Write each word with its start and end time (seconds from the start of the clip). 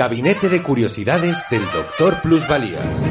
Gabinete 0.00 0.48
de 0.48 0.62
Curiosidades 0.62 1.44
del 1.50 1.60
Doctor 1.72 2.22
Plusvalías. 2.22 3.06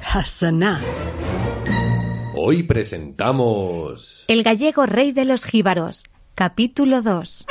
Hassaná. 0.00 0.80
Hoy 2.34 2.62
presentamos... 2.62 4.24
El 4.28 4.42
gallego 4.42 4.86
rey 4.86 5.12
de 5.12 5.26
los 5.26 5.44
jíbaros, 5.44 6.04
capítulo 6.34 7.02
2. 7.02 7.44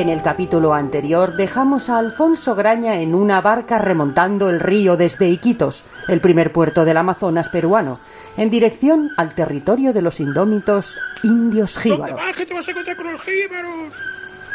En 0.00 0.08
el 0.08 0.22
capítulo 0.22 0.72
anterior 0.72 1.36
dejamos 1.36 1.90
a 1.90 1.98
Alfonso 1.98 2.54
Graña 2.54 3.02
en 3.02 3.14
una 3.14 3.42
barca 3.42 3.76
remontando 3.76 4.48
el 4.48 4.58
río 4.58 4.96
desde 4.96 5.28
Iquitos, 5.28 5.84
el 6.08 6.22
primer 6.22 6.52
puerto 6.52 6.86
del 6.86 6.96
Amazonas 6.96 7.50
peruano, 7.50 8.00
en 8.38 8.48
dirección 8.48 9.10
al 9.18 9.34
territorio 9.34 9.92
de 9.92 10.00
los 10.00 10.18
indómitos 10.18 10.96
indios 11.22 11.74
¿Dónde 11.74 11.90
jíbaros. 11.90 12.16
vas? 12.16 12.34
¿Qué 12.34 12.46
te 12.46 12.54
vas 12.54 12.66
a 12.66 12.70
encontrar 12.70 12.96
con 12.96 13.12
los 13.12 13.20
jíbaros? 13.20 13.92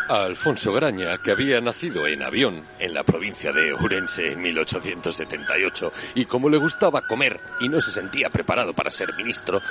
A 0.10 0.24
Alfonso 0.24 0.74
Graña, 0.74 1.20
que 1.20 1.30
había 1.30 1.62
nacido 1.62 2.08
en 2.08 2.24
avión 2.24 2.64
en 2.80 2.96
la 2.96 3.04
provincia 3.04 3.52
de 3.52 3.72
Ourense 3.74 4.32
en 4.32 4.42
1878 4.42 5.92
y 6.16 6.26
como 6.26 6.50
le 6.50 6.58
gustaba 6.58 7.02
comer 7.02 7.40
y 7.60 7.70
no 7.70 7.80
se 7.80 7.92
sentía 7.92 8.32
preparado 8.32 8.74
para 8.74 8.90
ser 8.90 9.14
ministro, 9.16 9.62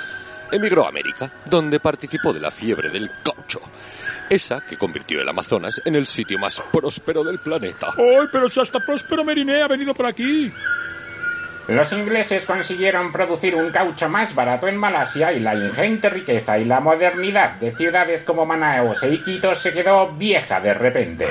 emigró 0.53 0.85
a 0.85 0.89
América, 0.89 1.29
donde 1.45 1.81
participó 1.81 2.31
de 2.31 2.39
la 2.39 2.51
fiebre 2.51 2.89
del 2.89 3.11
caucho, 3.23 3.59
esa 4.29 4.61
que 4.61 4.77
convirtió 4.77 5.21
el 5.21 5.29
Amazonas 5.29 5.81
en 5.85 5.95
el 5.95 6.05
sitio 6.05 6.39
más 6.39 6.61
próspero 6.71 7.23
del 7.23 7.39
planeta. 7.39 7.87
¡Ay, 7.97 8.27
pero 8.31 8.49
si 8.49 8.59
hasta 8.59 8.79
Próspero 8.79 9.23
Meriné 9.23 9.61
ha 9.61 9.67
venido 9.67 9.93
por 9.93 10.05
aquí! 10.05 10.51
Los 11.67 11.91
ingleses 11.93 12.45
consiguieron 12.45 13.11
producir 13.11 13.55
un 13.55 13.71
caucho 13.71 14.07
más 14.07 14.35
barato 14.35 14.67
en 14.67 14.77
Malasia 14.77 15.33
y 15.33 15.39
la 15.39 15.55
ingente 15.55 16.09
riqueza 16.09 16.59
y 16.59 16.65
la 16.65 16.79
modernidad 16.79 17.55
de 17.55 17.71
ciudades 17.71 18.21
como 18.21 18.45
Manaos 18.45 19.01
e 19.01 19.15
Iquitos 19.15 19.57
se 19.57 19.73
quedó 19.73 20.11
vieja 20.11 20.59
de 20.59 20.73
repente. 20.75 21.27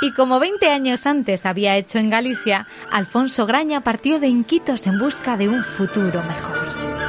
Y 0.00 0.12
como 0.14 0.40
20 0.40 0.68
años 0.70 1.06
antes 1.06 1.44
había 1.44 1.76
hecho 1.76 1.98
en 1.98 2.08
Galicia, 2.08 2.66
Alfonso 2.90 3.44
Graña 3.44 3.82
partió 3.82 4.18
de 4.18 4.28
Inquitos 4.28 4.86
en 4.86 4.98
busca 4.98 5.36
de 5.36 5.48
un 5.48 5.62
futuro 5.62 6.22
mejor. 6.22 7.01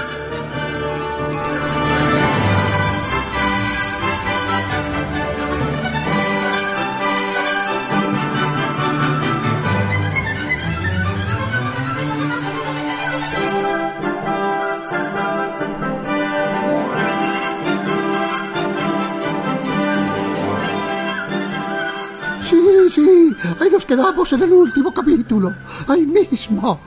Ahí 23.60 23.70
nos 23.70 23.86
quedamos 23.86 24.32
en 24.34 24.44
el 24.44 24.52
último 24.52 24.94
capítulo, 24.94 25.54
ahí 25.88 26.06
mismo. 26.06 26.80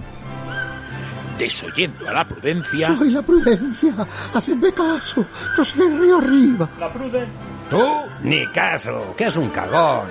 Desoyendo 1.38 2.08
a 2.08 2.12
la 2.12 2.26
prudencia. 2.26 2.96
Soy 2.96 3.10
la 3.10 3.22
prudencia, 3.22 4.06
hacedme 4.34 4.72
caso, 4.72 5.24
yo 5.56 5.64
soy 5.64 5.86
el 5.86 5.98
río 5.98 6.18
arriba. 6.18 6.68
La 6.78 6.92
prudencia. 6.92 7.56
Tú, 7.70 7.82
ni 8.22 8.46
caso, 8.52 9.14
que 9.16 9.24
es 9.24 9.36
un 9.36 9.50
cagón. 9.50 10.06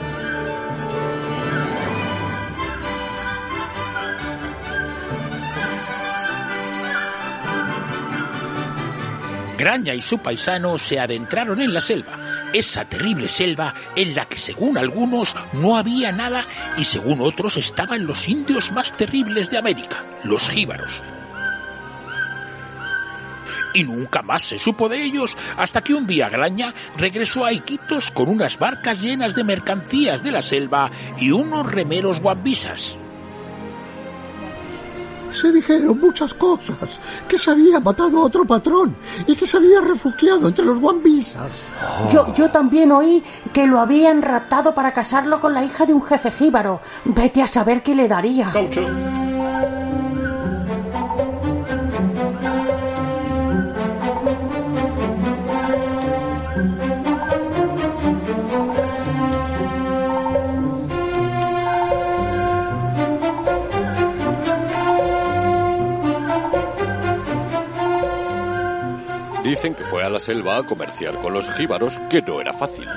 Graña 9.57 9.93
y 9.93 10.01
su 10.01 10.17
paisano 10.17 10.77
se 10.77 10.99
adentraron 10.99 11.61
en 11.61 11.73
la 11.73 11.79
selva, 11.79 12.19
esa 12.55 12.85
terrible 12.85 13.27
selva 13.27 13.73
en 13.95 14.15
la 14.15 14.25
que 14.25 14.37
según 14.37 14.77
algunos 14.77 15.35
no 15.53 15.75
había 15.75 16.11
nada 16.11 16.45
y 16.77 16.85
según 16.85 17.19
otros 17.21 17.57
estaban 17.57 18.05
los 18.05 18.29
indios 18.29 18.71
más 18.71 18.95
terribles 18.95 19.49
de 19.49 19.57
América, 19.57 20.05
los 20.23 20.49
jíbaros. 20.49 21.03
Y 23.73 23.83
nunca 23.83 24.21
más 24.21 24.43
se 24.43 24.57
supo 24.57 24.87
de 24.87 25.03
ellos 25.03 25.37
hasta 25.57 25.83
que 25.83 25.93
un 25.93 26.07
día 26.07 26.29
Graña 26.29 26.73
regresó 26.97 27.43
a 27.43 27.51
Iquitos 27.51 28.09
con 28.09 28.29
unas 28.29 28.57
barcas 28.57 29.01
llenas 29.01 29.35
de 29.35 29.43
mercancías 29.43 30.23
de 30.23 30.31
la 30.31 30.41
selva 30.41 30.89
y 31.19 31.31
unos 31.31 31.69
remeros 31.69 32.21
guambisas. 32.21 32.97
Se 35.35 35.51
dijeron 35.51 35.99
muchas 35.99 36.33
cosas, 36.33 36.99
que 37.27 37.37
se 37.37 37.51
había 37.51 37.79
matado 37.79 38.19
a 38.19 38.23
otro 38.23 38.45
patrón 38.45 38.95
y 39.27 39.35
que 39.35 39.45
se 39.45 39.57
había 39.57 39.81
refugiado 39.81 40.47
entre 40.47 40.65
los 40.65 40.79
guambisas. 40.79 41.61
Yo, 42.11 42.33
yo 42.33 42.49
también 42.49 42.91
oí 42.91 43.23
que 43.53 43.67
lo 43.67 43.79
habían 43.79 44.21
raptado 44.21 44.73
para 44.73 44.93
casarlo 44.93 45.39
con 45.39 45.53
la 45.53 45.63
hija 45.63 45.85
de 45.85 45.93
un 45.93 46.03
jefe 46.03 46.31
jíbaro. 46.31 46.79
Vete 47.03 47.41
a 47.41 47.47
saber 47.47 47.83
qué 47.83 47.93
le 47.93 48.07
daría. 48.07 48.49
Caucho. 48.51 48.85
Dicen 69.45 69.75
que 69.75 69.83
fue 69.83 70.03
a 70.03 70.09
la 70.09 70.17
selva 70.17 70.57
a 70.57 70.63
comerciar 70.63 71.21
con 71.21 71.31
los 71.31 71.51
jíbaros, 71.51 71.99
que 72.09 72.19
no 72.23 72.41
era 72.41 72.51
fácil. 72.51 72.87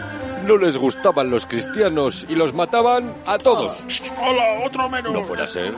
No 0.46 0.56
les 0.56 0.78
gustaban 0.78 1.28
los 1.28 1.44
cristianos 1.44 2.24
y 2.26 2.36
los 2.36 2.54
mataban 2.54 3.12
a 3.26 3.36
todos. 3.36 3.84
¡Hola, 4.18 4.64
otro 4.64 4.88
menos! 4.88 5.12
No 5.12 5.22
fuera 5.22 5.44
a 5.44 5.48
ser 5.48 5.74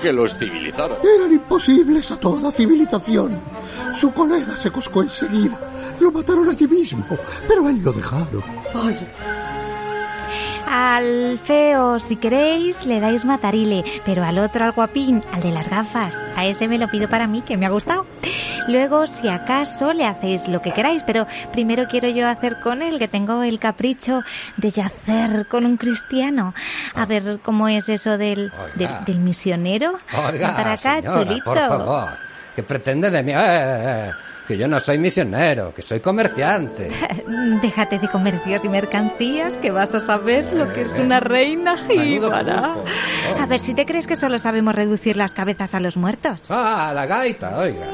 que 0.00 0.12
los 0.12 0.38
civilizaran. 0.38 0.98
Eran 1.18 1.32
imposibles 1.32 2.12
a 2.12 2.20
toda 2.20 2.52
civilización. 2.52 3.40
Su 3.98 4.12
colega 4.12 4.56
se 4.56 4.70
coscó 4.70 5.02
enseguida. 5.02 5.58
Lo 5.98 6.12
mataron 6.12 6.48
allí 6.48 6.68
mismo, 6.68 7.04
pero 7.48 7.66
a 7.66 7.70
él 7.70 7.82
lo 7.82 7.90
dejaron. 7.90 8.44
Ay, 8.72 9.08
Al 10.70 11.40
feo, 11.40 11.98
si 11.98 12.14
queréis, 12.14 12.86
le 12.86 13.00
dais 13.00 13.24
matarile, 13.24 13.82
pero 14.04 14.22
al 14.22 14.38
otro, 14.38 14.64
al 14.64 14.72
guapín, 14.72 15.24
al 15.32 15.42
de 15.42 15.50
las 15.50 15.68
gafas, 15.68 16.22
a 16.36 16.46
ese 16.46 16.68
me 16.68 16.78
lo 16.78 16.88
pido 16.88 17.08
para 17.08 17.26
mí, 17.26 17.42
que 17.42 17.56
me 17.56 17.66
ha 17.66 17.70
gustado. 17.70 18.06
Luego, 18.68 19.06
si 19.06 19.28
acaso, 19.28 19.92
le 19.92 20.06
hacéis 20.06 20.48
lo 20.48 20.60
que 20.62 20.72
queráis, 20.72 21.02
pero 21.04 21.26
primero 21.52 21.86
quiero 21.88 22.08
yo 22.08 22.26
hacer 22.28 22.60
con 22.60 22.82
él, 22.82 22.98
que 22.98 23.08
tengo 23.08 23.42
el 23.42 23.58
capricho 23.58 24.22
de 24.56 24.70
yacer 24.70 25.46
con 25.48 25.66
un 25.66 25.76
cristiano. 25.76 26.54
A 26.94 27.06
ver 27.06 27.38
cómo 27.42 27.68
es 27.68 27.88
eso 27.88 28.16
del, 28.18 28.52
del, 28.74 28.90
del 29.06 29.18
misionero. 29.18 29.98
Oiga, 30.30 30.56
para 30.56 30.72
acá, 30.72 30.96
señora, 30.96 31.24
chulito. 31.24 31.44
por 31.44 31.58
favor. 31.58 32.08
¿Qué 32.54 32.62
pretende 32.62 33.10
de 33.10 33.22
mí? 33.22 33.32
Eh, 33.32 33.36
eh, 33.36 34.08
eh, 34.08 34.12
que 34.46 34.58
yo 34.58 34.68
no 34.68 34.78
soy 34.78 34.98
misionero, 34.98 35.72
que 35.74 35.82
soy 35.82 36.00
comerciante. 36.00 36.90
Déjate 37.62 37.98
de 37.98 38.08
comercios 38.08 38.64
y 38.64 38.68
mercancías, 38.68 39.56
que 39.58 39.70
vas 39.70 39.94
a 39.94 40.00
saber 40.00 40.52
lo 40.52 40.70
que 40.72 40.82
es 40.82 40.96
una 40.98 41.18
reina 41.18 41.76
jíbara. 41.76 42.76
A 43.40 43.46
ver 43.46 43.58
si 43.58 43.74
te 43.74 43.86
crees 43.86 44.06
que 44.06 44.16
solo 44.16 44.38
sabemos 44.38 44.74
reducir 44.74 45.16
las 45.16 45.32
cabezas 45.32 45.74
a 45.74 45.80
los 45.80 45.96
muertos. 45.96 46.42
Ah, 46.50 46.92
la 46.94 47.06
gaita, 47.06 47.58
oiga. 47.58 47.86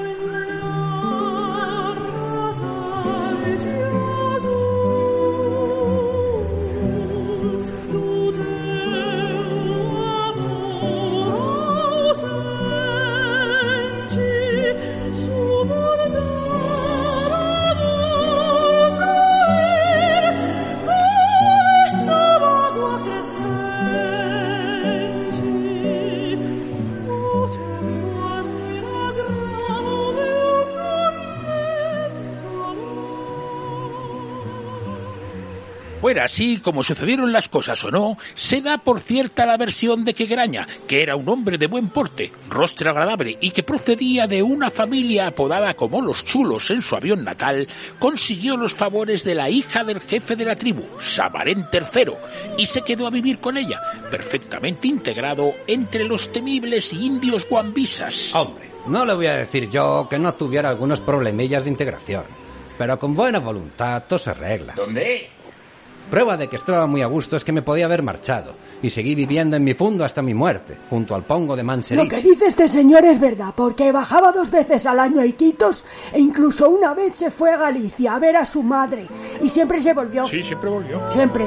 Fuera 36.20 36.24
así 36.24 36.58
como 36.58 36.82
sucedieron 36.82 37.32
las 37.32 37.48
cosas 37.48 37.82
o 37.84 37.90
no, 37.90 38.18
se 38.34 38.60
da 38.60 38.78
por 38.78 39.00
cierta 39.00 39.46
la 39.46 39.56
versión 39.56 40.04
de 40.04 40.14
que 40.14 40.26
Graña, 40.26 40.66
que 40.86 41.02
era 41.02 41.16
un 41.16 41.28
hombre 41.28 41.58
de 41.58 41.66
buen 41.66 41.88
porte, 41.88 42.32
rostro 42.48 42.90
agradable 42.90 43.38
y 43.40 43.50
que 43.50 43.62
procedía 43.62 44.26
de 44.26 44.42
una 44.42 44.70
familia 44.70 45.28
apodada 45.28 45.74
como 45.74 46.02
los 46.02 46.24
chulos 46.24 46.70
en 46.70 46.82
su 46.82 46.96
avión 46.96 47.24
natal, 47.24 47.66
consiguió 47.98 48.56
los 48.56 48.74
favores 48.74 49.24
de 49.24 49.34
la 49.34 49.48
hija 49.48 49.84
del 49.84 50.00
jefe 50.00 50.36
de 50.36 50.44
la 50.44 50.56
tribu, 50.56 50.84
Samarén 50.98 51.68
III, 51.72 52.12
y 52.58 52.66
se 52.66 52.82
quedó 52.82 53.06
a 53.06 53.10
vivir 53.10 53.38
con 53.38 53.56
ella, 53.56 53.80
perfectamente 54.10 54.88
integrado 54.88 55.54
entre 55.66 56.04
los 56.04 56.32
temibles 56.32 56.92
indios 56.92 57.48
guambisas. 57.48 58.34
Hombre, 58.34 58.70
no 58.86 59.04
le 59.04 59.14
voy 59.14 59.26
a 59.26 59.36
decir 59.36 59.68
yo 59.68 60.06
que 60.08 60.18
no 60.18 60.34
tuviera 60.34 60.68
algunos 60.68 61.00
problemillas 61.00 61.64
de 61.64 61.70
integración, 61.70 62.24
pero 62.78 62.98
con 62.98 63.14
buena 63.14 63.38
voluntad 63.38 64.04
todo 64.08 64.18
se 64.18 64.30
arregla. 64.30 64.74
¿Dónde? 64.74 65.39
Prueba 66.10 66.36
de 66.36 66.48
que 66.48 66.56
estaba 66.56 66.86
muy 66.86 67.02
a 67.02 67.06
gusto 67.06 67.36
es 67.36 67.44
que 67.44 67.52
me 67.52 67.62
podía 67.62 67.84
haber 67.84 68.02
marchado 68.02 68.52
y 68.82 68.90
seguí 68.90 69.14
viviendo 69.14 69.56
en 69.56 69.62
mi 69.62 69.74
fundo 69.74 70.04
hasta 70.04 70.22
mi 70.22 70.34
muerte, 70.34 70.76
junto 70.90 71.14
al 71.14 71.22
pongo 71.22 71.54
de 71.54 71.62
Lo 71.62 71.66
Manserich. 71.68 72.10
que 72.10 72.16
dice 72.16 72.46
este 72.46 72.66
señor 72.66 73.04
es 73.04 73.20
verdad, 73.20 73.54
porque 73.56 73.92
bajaba 73.92 74.32
dos 74.32 74.50
veces 74.50 74.86
al 74.86 74.98
año 74.98 75.20
a 75.20 75.26
Iquitos 75.26 75.84
e 76.12 76.18
incluso 76.18 76.68
una 76.68 76.94
vez 76.94 77.14
se 77.14 77.30
fue 77.30 77.52
a 77.52 77.56
Galicia 77.56 78.14
a 78.14 78.18
ver 78.18 78.36
a 78.36 78.44
su 78.44 78.62
madre 78.62 79.06
y 79.40 79.48
siempre 79.48 79.80
se 79.80 79.94
volvió. 79.94 80.26
Sí, 80.26 80.42
siempre 80.42 80.68
volvió. 80.68 81.00
Siempre. 81.12 81.46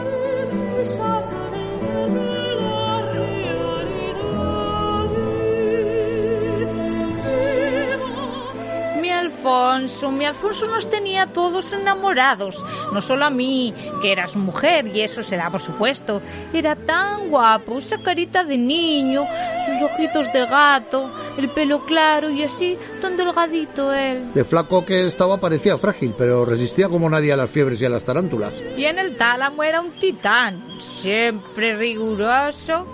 Alfonso, 9.43 10.09
mi 10.09 10.23
Alfonso 10.23 10.67
nos 10.67 10.89
tenía 10.89 11.27
todos 11.27 11.73
enamorados. 11.73 12.63
No 12.93 13.01
solo 13.01 13.25
a 13.25 13.29
mí, 13.29 13.73
que 14.01 14.13
era 14.13 14.25
su 14.25 14.39
mujer, 14.39 14.87
y 14.95 15.01
eso 15.01 15.21
se 15.21 15.35
da 15.35 15.49
por 15.49 15.59
supuesto. 15.59 16.21
Era 16.53 16.77
tan 16.77 17.29
guapo, 17.29 17.79
esa 17.79 17.97
carita 17.97 18.45
de 18.45 18.57
niño, 18.57 19.27
sus 19.65 19.81
ojitos 19.81 20.31
de 20.31 20.45
gato, 20.45 21.11
el 21.37 21.49
pelo 21.49 21.83
claro 21.83 22.29
y 22.29 22.43
así, 22.43 22.77
tan 23.01 23.17
delgadito 23.17 23.93
él. 23.93 24.33
De 24.33 24.45
flaco 24.45 24.85
que 24.85 25.07
estaba 25.07 25.35
parecía 25.35 25.77
frágil, 25.77 26.15
pero 26.17 26.45
resistía 26.45 26.87
como 26.87 27.09
nadie 27.09 27.33
a 27.33 27.35
las 27.35 27.49
fiebres 27.49 27.81
y 27.81 27.85
a 27.85 27.89
las 27.89 28.05
tarántulas. 28.05 28.53
Y 28.77 28.85
en 28.85 28.97
el 28.97 29.17
tálamo 29.17 29.61
era 29.61 29.81
un 29.81 29.91
titán, 29.99 30.79
siempre 30.79 31.75
riguroso. 31.75 32.87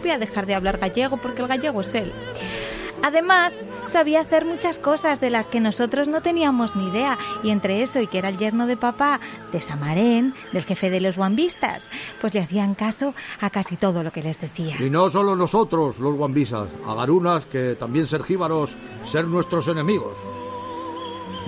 Voy 0.00 0.12
a 0.12 0.18
dejar 0.18 0.46
de 0.46 0.54
hablar 0.54 0.78
gallego 0.78 1.18
porque 1.18 1.42
el 1.42 1.48
gallego 1.48 1.82
es 1.82 1.94
él. 1.94 2.10
Además, 3.02 3.54
sabía 3.84 4.20
hacer 4.20 4.44
muchas 4.44 4.78
cosas 4.78 5.20
de 5.20 5.30
las 5.30 5.46
que 5.46 5.60
nosotros 5.60 6.08
no 6.08 6.20
teníamos 6.20 6.76
ni 6.76 6.88
idea, 6.88 7.18
y 7.42 7.50
entre 7.50 7.82
eso 7.82 8.00
y 8.00 8.06
que 8.06 8.18
era 8.18 8.28
el 8.28 8.38
yerno 8.38 8.66
de 8.66 8.76
papá 8.76 9.20
de 9.52 9.60
Samarén, 9.60 10.34
del 10.52 10.64
jefe 10.64 10.90
de 10.90 11.00
los 11.00 11.16
guambistas, 11.16 11.88
pues 12.20 12.34
le 12.34 12.40
hacían 12.40 12.74
caso 12.74 13.14
a 13.40 13.50
casi 13.50 13.76
todo 13.76 14.02
lo 14.02 14.12
que 14.12 14.22
les 14.22 14.40
decía. 14.40 14.76
Y 14.78 14.90
no 14.90 15.08
solo 15.08 15.34
nosotros, 15.34 15.98
los 15.98 16.14
guambisas, 16.14 16.68
a 16.86 16.94
garunas, 16.94 17.46
que 17.46 17.74
también 17.74 18.06
ser 18.06 18.22
jíbaros, 18.22 18.76
ser 19.10 19.26
nuestros 19.26 19.66
enemigos. 19.68 20.18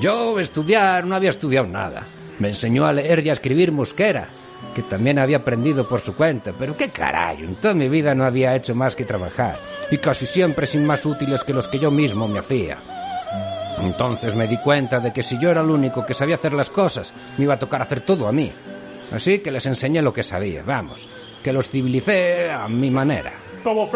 Yo 0.01 0.39
estudiar 0.39 1.07
no 1.07 1.15
había 1.15 1.31
estudiado 1.31 1.67
nada. 1.67 2.09
Me 2.39 2.49
enseñó 2.49 2.87
a 2.87 2.93
leer 2.93 3.25
y 3.25 3.29
a 3.29 3.35
escribir 3.35 3.73
mosquera, 3.73 4.31
que 4.75 4.83
también 4.83 5.19
había 5.19 5.39
aprendido 5.39 5.87
por 5.87 6.01
su 6.01 6.15
cuenta, 6.15 6.53
pero 6.59 6.77
qué 6.77 6.91
carajo, 6.91 7.41
en 7.41 7.57
toda 7.57 7.75
mi 7.75 7.89
vida 7.89 8.15
no 8.15 8.25
había 8.25 8.55
hecho 8.55 8.75
más 8.75 8.97
que 8.97 9.05
trabajar, 9.05 9.61
y 9.91 9.99
casi 9.99 10.27
siempre 10.27 10.67
sin 10.67 10.85
más 10.85 11.05
útiles 11.07 11.45
que 11.45 11.53
los 11.53 11.69
que 11.69 11.79
yo 11.79 11.91
mismo 11.91 12.29
me 12.29 12.39
hacía. 12.39 12.79
Entonces 13.79 14.35
me 14.35 14.47
di 14.47 14.59
cuenta 14.59 15.01
de 15.01 15.13
que 15.13 15.23
si 15.23 15.39
yo 15.39 15.51
era 15.51 15.61
el 15.61 15.71
único 15.71 16.05
que 16.07 16.15
sabía 16.15 16.37
hacer 16.37 16.53
las 16.53 16.71
cosas, 16.71 17.13
me 17.37 17.45
iba 17.45 17.55
a 17.55 17.59
tocar 17.59 17.83
hacer 17.83 18.01
todo 18.01 18.29
a 18.29 18.33
mí. 18.33 18.53
Así 19.13 19.41
que 19.41 19.51
les 19.51 19.67
enseñé 19.67 20.01
lo 20.03 20.13
que 20.13 20.23
sabía, 20.23 20.63
vamos, 20.65 21.09
que 21.43 21.53
los 21.53 21.69
civilicé 21.69 22.51
a 22.51 22.69
mi 22.69 22.91
manera. 22.91 23.33
Como. 23.63 23.91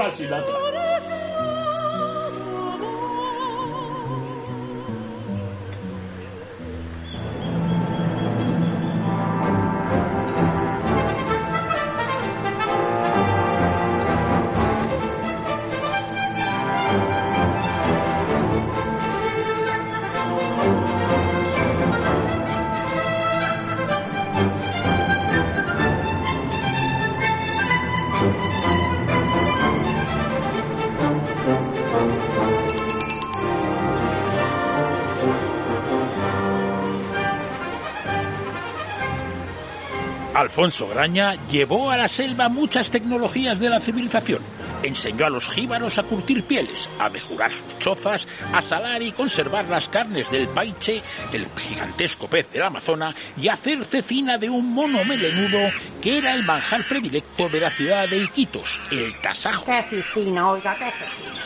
Alfonso 40.36 40.86
Graña 40.88 41.46
llevó 41.46 41.90
a 41.90 41.96
la 41.96 42.08
selva 42.08 42.50
muchas 42.50 42.90
tecnologías 42.90 43.58
de 43.58 43.70
la 43.70 43.80
civilización. 43.80 44.42
Enseñó 44.82 45.24
a 45.24 45.30
los 45.30 45.48
jíbaros 45.48 45.96
a 45.96 46.02
curtir 46.02 46.44
pieles, 46.44 46.90
a 46.98 47.08
mejorar 47.08 47.50
sus 47.50 47.78
chozas, 47.78 48.28
a 48.52 48.60
salar 48.60 49.02
y 49.02 49.12
conservar 49.12 49.66
las 49.70 49.88
carnes 49.88 50.30
del 50.30 50.48
paiche, 50.48 51.02
el 51.32 51.48
gigantesco 51.56 52.28
pez 52.28 52.52
del 52.52 52.64
Amazonas, 52.64 53.14
y 53.38 53.48
a 53.48 53.54
hacer 53.54 53.82
cecina 53.84 54.36
de 54.36 54.50
un 54.50 54.74
mono 54.74 55.06
melenudo 55.06 55.70
que 56.02 56.18
era 56.18 56.34
el 56.34 56.44
manjar 56.44 56.86
predilecto 56.86 57.48
de 57.48 57.60
la 57.60 57.70
ciudad 57.70 58.06
de 58.06 58.18
Iquitos, 58.18 58.82
el 58.90 59.18
tasajo. 59.22 59.64
Qué 59.64 59.82
cecina, 59.88 60.50
oiga, 60.50 60.76
qué 60.76 60.92
cecina. 60.92 61.44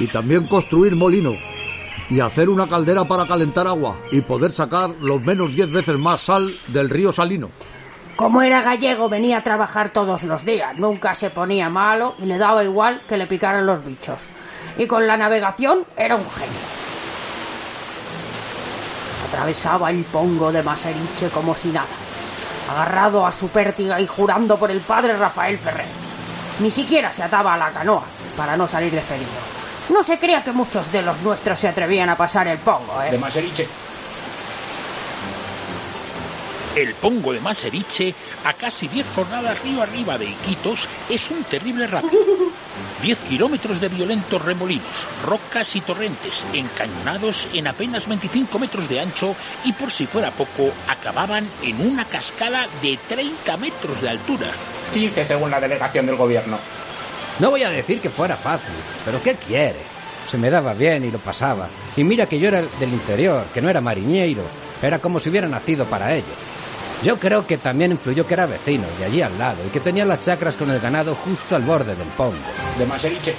Y 0.00 0.08
también 0.08 0.46
construir 0.46 0.96
molino. 0.96 1.49
Y 2.10 2.18
hacer 2.18 2.50
una 2.50 2.68
caldera 2.68 3.04
para 3.04 3.24
calentar 3.24 3.68
agua 3.68 3.96
y 4.10 4.20
poder 4.20 4.50
sacar 4.50 4.90
los 5.00 5.22
menos 5.22 5.54
diez 5.54 5.70
veces 5.70 5.96
más 5.96 6.22
sal 6.22 6.58
del 6.66 6.90
río 6.90 7.12
Salino. 7.12 7.50
Como 8.16 8.42
era 8.42 8.60
gallego, 8.62 9.08
venía 9.08 9.38
a 9.38 9.42
trabajar 9.42 9.92
todos 9.92 10.24
los 10.24 10.44
días. 10.44 10.76
Nunca 10.76 11.14
se 11.14 11.30
ponía 11.30 11.70
malo 11.70 12.16
y 12.18 12.26
le 12.26 12.36
daba 12.36 12.64
igual 12.64 13.02
que 13.08 13.16
le 13.16 13.26
picaran 13.26 13.64
los 13.64 13.84
bichos. 13.84 14.26
Y 14.76 14.86
con 14.86 15.06
la 15.06 15.16
navegación 15.16 15.84
era 15.96 16.16
un 16.16 16.28
genio. 16.30 16.58
Atravesaba 19.28 19.90
el 19.90 20.04
pongo 20.04 20.50
de 20.50 20.62
Maseriche 20.64 21.28
como 21.28 21.54
si 21.54 21.68
nada, 21.68 21.86
agarrado 22.70 23.24
a 23.24 23.30
su 23.30 23.48
pértiga 23.48 24.00
y 24.00 24.06
jurando 24.06 24.56
por 24.58 24.72
el 24.72 24.80
padre 24.80 25.16
Rafael 25.16 25.56
Ferrer. 25.56 25.86
Ni 26.58 26.72
siquiera 26.72 27.12
se 27.12 27.22
ataba 27.22 27.54
a 27.54 27.58
la 27.58 27.70
canoa 27.70 28.02
para 28.36 28.56
no 28.56 28.66
salir 28.66 28.90
despedido. 28.90 29.59
No 29.90 30.04
se 30.04 30.18
crea 30.18 30.42
que 30.42 30.52
muchos 30.52 30.90
de 30.92 31.02
los 31.02 31.20
nuestros 31.22 31.58
se 31.58 31.68
atrevían 31.68 32.08
a 32.08 32.16
pasar 32.16 32.46
el 32.48 32.58
pongo, 32.58 33.02
¿eh? 33.02 33.10
De 33.10 33.18
Maseriche. 33.18 33.66
El 36.76 36.94
pongo 36.94 37.32
de 37.32 37.40
Maseriche, 37.40 38.14
a 38.44 38.52
casi 38.52 38.86
10 38.86 39.04
jornadas 39.16 39.60
río 39.64 39.82
arriba 39.82 40.16
de 40.16 40.26
Iquitos, 40.26 40.88
es 41.08 41.28
un 41.32 41.42
terrible 41.42 41.88
rápido. 41.88 42.22
10 43.02 43.18
kilómetros 43.28 43.80
de 43.80 43.88
violentos 43.88 44.40
remolinos, 44.40 45.06
rocas 45.26 45.74
y 45.74 45.80
torrentes, 45.80 46.44
encañonados 46.52 47.48
en 47.52 47.66
apenas 47.66 48.06
25 48.06 48.56
metros 48.60 48.88
de 48.88 49.00
ancho 49.00 49.34
y 49.64 49.72
por 49.72 49.90
si 49.90 50.06
fuera 50.06 50.30
poco, 50.30 50.70
acababan 50.86 51.48
en 51.64 51.80
una 51.84 52.04
cascada 52.04 52.68
de 52.80 52.96
30 53.08 53.56
metros 53.56 54.00
de 54.00 54.10
altura. 54.10 54.46
15 54.94 55.24
según 55.24 55.50
la 55.50 55.58
delegación 55.58 56.06
del 56.06 56.14
gobierno. 56.14 56.58
No 57.40 57.50
voy 57.50 57.62
a 57.62 57.70
decir 57.70 58.00
que 58.02 58.10
fuera 58.10 58.36
fácil, 58.36 58.74
pero 59.02 59.22
¿qué 59.22 59.34
quiere? 59.34 59.78
Se 60.26 60.36
me 60.36 60.50
daba 60.50 60.74
bien 60.74 61.04
y 61.04 61.10
lo 61.10 61.18
pasaba. 61.18 61.68
Y 61.96 62.04
mira 62.04 62.26
que 62.26 62.38
yo 62.38 62.48
era 62.48 62.60
del 62.60 62.92
interior, 62.92 63.44
que 63.54 63.62
no 63.62 63.70
era 63.70 63.80
mariñeiro. 63.80 64.42
Era 64.82 64.98
como 64.98 65.18
si 65.18 65.30
hubiera 65.30 65.48
nacido 65.48 65.86
para 65.86 66.14
ello. 66.14 66.26
Yo 67.02 67.18
creo 67.18 67.46
que 67.46 67.56
también 67.56 67.92
influyó 67.92 68.26
que 68.26 68.34
era 68.34 68.44
vecino, 68.44 68.84
de 68.98 69.06
allí 69.06 69.22
al 69.22 69.38
lado, 69.38 69.56
y 69.66 69.70
que 69.70 69.80
tenía 69.80 70.04
las 70.04 70.20
chacras 70.20 70.54
con 70.54 70.70
el 70.70 70.80
ganado 70.80 71.14
justo 71.14 71.56
al 71.56 71.62
borde 71.62 71.96
del 71.96 72.08
pongo. 72.08 72.36
De 72.78 72.84
Maseriche. 72.84 73.34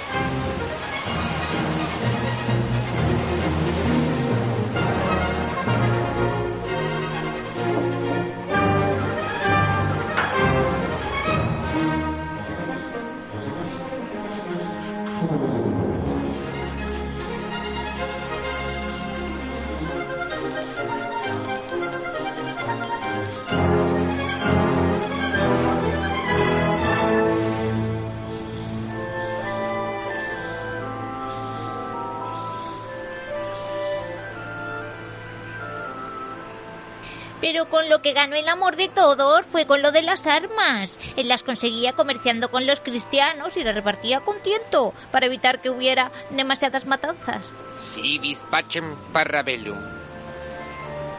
Con 37.70 37.88
lo 37.88 38.02
que 38.02 38.12
ganó 38.12 38.36
el 38.36 38.48
amor 38.48 38.76
de 38.76 38.88
todos 38.88 39.46
fue 39.46 39.66
con 39.66 39.82
lo 39.82 39.92
de 39.92 40.02
las 40.02 40.26
armas. 40.26 40.98
Él 41.16 41.28
las 41.28 41.42
conseguía 41.42 41.92
comerciando 41.94 42.50
con 42.50 42.66
los 42.66 42.80
cristianos 42.80 43.56
y 43.56 43.64
las 43.64 43.74
repartía 43.74 44.20
con 44.20 44.40
tiento 44.40 44.92
para 45.10 45.26
evitar 45.26 45.60
que 45.62 45.70
hubiera 45.70 46.12
demasiadas 46.30 46.86
matanzas. 46.86 47.54
Si 47.74 48.18
vis 48.18 48.44
pacem 48.50 48.96
parabellum. 49.12 49.78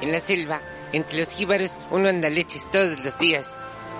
En 0.01 0.11
la 0.11 0.19
selva, 0.19 0.61
entre 0.91 1.19
los 1.19 1.29
jíbaros, 1.29 1.79
uno 1.91 2.09
anda 2.09 2.29
leches 2.29 2.69
todos 2.69 3.03
los 3.03 3.17
días. 3.17 3.55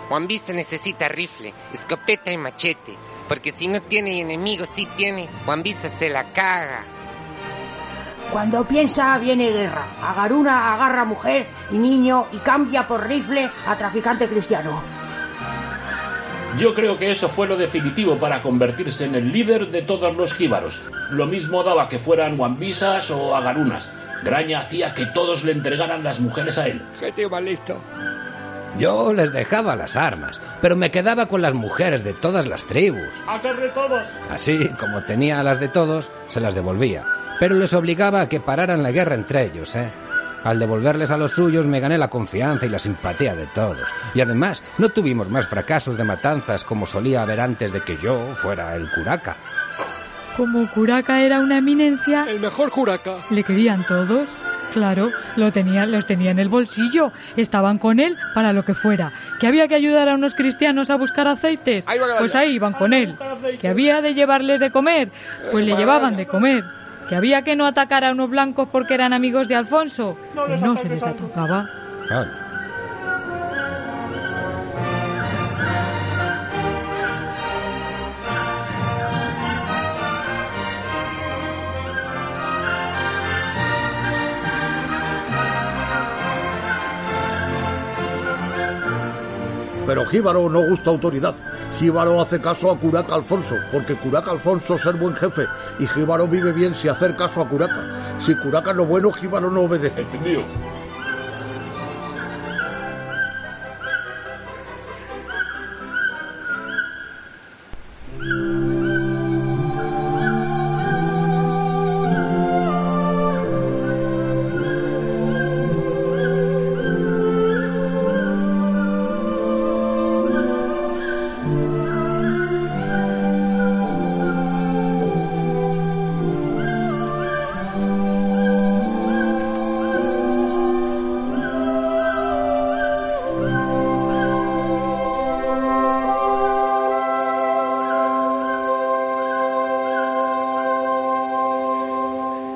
Juan 0.09 0.27
Vista 0.27 0.53
necesita 0.53 1.07
rifle, 1.07 1.53
escopeta 1.73 2.31
y 2.31 2.37
machete, 2.37 2.93
porque 3.27 3.51
si 3.51 3.67
no 3.67 3.81
tiene 3.81 4.19
enemigos, 4.19 4.69
sí 4.75 4.87
tiene, 4.97 5.29
Juan 5.45 5.63
Vista 5.63 5.89
se 5.89 6.09
la 6.09 6.33
caga. 6.33 6.83
Cuando 8.33 8.65
piensa 8.65 9.15
viene 9.19 9.51
guerra. 9.51 9.85
Agaruna 10.01 10.73
agarra 10.73 11.05
mujer 11.05 11.45
y 11.71 11.77
niño 11.77 12.25
y 12.31 12.37
cambia 12.37 12.87
por 12.87 13.07
rifle 13.07 13.47
a 13.67 13.77
traficante 13.77 14.27
cristiano. 14.27 14.81
Yo 16.57 16.73
creo 16.73 16.97
que 16.97 17.11
eso 17.11 17.29
fue 17.29 17.47
lo 17.47 17.57
definitivo 17.57 18.17
para 18.17 18.41
convertirse 18.41 19.05
en 19.05 19.13
el 19.13 19.31
líder 19.31 19.67
de 19.67 19.83
todos 19.83 20.15
los 20.15 20.33
jíbaros. 20.33 20.81
Lo 21.11 21.27
mismo 21.27 21.63
daba 21.63 21.87
que 21.87 21.99
fueran 21.99 22.35
guambisas 22.35 23.11
o 23.11 23.35
agarunas. 23.35 23.91
Graña 24.23 24.61
hacía 24.61 24.95
que 24.95 25.05
todos 25.05 25.43
le 25.43 25.51
entregaran 25.51 26.03
las 26.03 26.19
mujeres 26.19 26.57
a 26.57 26.67
él. 26.67 26.81
¡Qué 26.99 27.11
tío 27.11 27.29
más 27.29 27.43
listo! 27.43 27.79
Yo 28.79 29.13
les 29.13 29.31
dejaba 29.31 29.75
las 29.75 29.95
armas, 29.95 30.41
pero 30.59 30.75
me 30.75 30.89
quedaba 30.89 31.27
con 31.27 31.43
las 31.43 31.53
mujeres 31.53 32.03
de 32.03 32.13
todas 32.13 32.47
las 32.47 32.65
tribus. 32.65 33.21
¡A 33.27 33.39
todos! 33.39 34.07
Así, 34.31 34.69
como 34.79 35.03
tenía 35.03 35.43
las 35.43 35.59
de 35.59 35.67
todos, 35.67 36.11
se 36.29 36.39
las 36.39 36.55
devolvía. 36.55 37.05
Pero 37.43 37.55
les 37.55 37.73
obligaba 37.73 38.21
a 38.21 38.29
que 38.29 38.39
pararan 38.39 38.81
la 38.81 38.91
guerra 38.91 39.15
entre 39.15 39.43
ellos, 39.43 39.75
¿eh? 39.75 39.91
Al 40.45 40.59
devolverles 40.59 41.11
a 41.11 41.17
los 41.17 41.31
suyos 41.31 41.67
me 41.67 41.81
gané 41.81 41.97
la 41.97 42.07
confianza 42.07 42.65
y 42.65 42.69
la 42.69 42.79
simpatía 42.79 43.35
de 43.35 43.47
todos. 43.47 43.85
Y 44.13 44.21
además, 44.21 44.63
no 44.77 44.87
tuvimos 44.87 45.29
más 45.29 45.45
fracasos 45.47 45.97
de 45.97 46.05
matanzas 46.05 46.63
como 46.63 46.85
solía 46.85 47.21
haber 47.21 47.41
antes 47.41 47.73
de 47.73 47.81
que 47.81 47.97
yo 47.97 48.33
fuera 48.35 48.73
el 48.77 48.89
curaca. 48.89 49.35
Como 50.37 50.71
curaca 50.71 51.21
era 51.21 51.41
una 51.41 51.57
eminencia, 51.57 52.23
El 52.29 52.39
mejor 52.39 52.71
curaca. 52.71 53.15
le 53.29 53.43
querían 53.43 53.85
todos. 53.85 54.29
Claro, 54.71 55.11
lo 55.35 55.51
tenía, 55.51 55.85
los 55.85 56.05
tenía 56.05 56.31
en 56.31 56.39
el 56.39 56.47
bolsillo, 56.47 57.11
estaban 57.35 57.77
con 57.77 57.99
él 57.99 58.17
para 58.33 58.53
lo 58.53 58.63
que 58.63 58.73
fuera. 58.73 59.11
Que 59.41 59.47
había 59.47 59.67
que 59.67 59.75
ayudar 59.75 60.07
a 60.07 60.15
unos 60.15 60.33
cristianos 60.33 60.89
a 60.89 60.95
buscar 60.95 61.27
aceites, 61.27 61.83
Ahí 61.87 61.99
va 61.99 62.07
pues 62.19 62.35
ahí 62.35 62.53
iban 62.53 62.71
con 62.71 62.93
él. 62.93 63.17
Que 63.59 63.67
había 63.67 64.01
de 64.01 64.13
llevarles 64.13 64.61
de 64.61 64.71
comer, 64.71 65.11
pues 65.51 65.65
le 65.65 65.75
llevaban 65.75 66.15
de 66.15 66.25
comer. 66.25 66.63
Que 67.09 67.15
había 67.15 67.43
que 67.43 67.55
no 67.55 67.65
atacar 67.65 68.05
a 68.05 68.11
unos 68.11 68.29
blancos 68.29 68.67
porque 68.71 68.93
eran 68.93 69.13
amigos 69.13 69.47
de 69.47 69.55
Alfonso, 69.55 70.17
pues 70.33 70.61
no 70.61 70.77
se 70.77 70.89
les 70.89 71.03
atacaba. 71.03 71.69
Ah, 72.09 72.25
Pero 89.93 90.07
Jíbaro 90.07 90.49
no 90.49 90.65
gusta 90.65 90.89
autoridad. 90.89 91.35
Jíbaro 91.77 92.19
hace 92.19 92.41
caso 92.41 92.71
a 92.71 92.79
Curaca 92.79 93.13
Alfonso, 93.13 93.53
porque 93.71 93.93
Curaca 93.93 94.31
Alfonso 94.31 94.75
ser 94.75 94.95
buen 94.95 95.13
jefe 95.13 95.45
y 95.77 95.85
Jíbaro 95.85 96.27
vive 96.27 96.51
bien 96.51 96.73
si 96.73 96.87
hacer 96.87 97.15
caso 97.15 97.43
a 97.43 97.47
Curaca. 97.47 98.17
Si 98.19 98.33
Curaca 98.33 98.71
es 98.71 98.77
lo 98.77 98.87
bueno, 98.87 99.11
Jíbaro 99.11 99.51
no 99.51 99.61
obedece. 99.61 100.01
Entendido. 100.01 100.41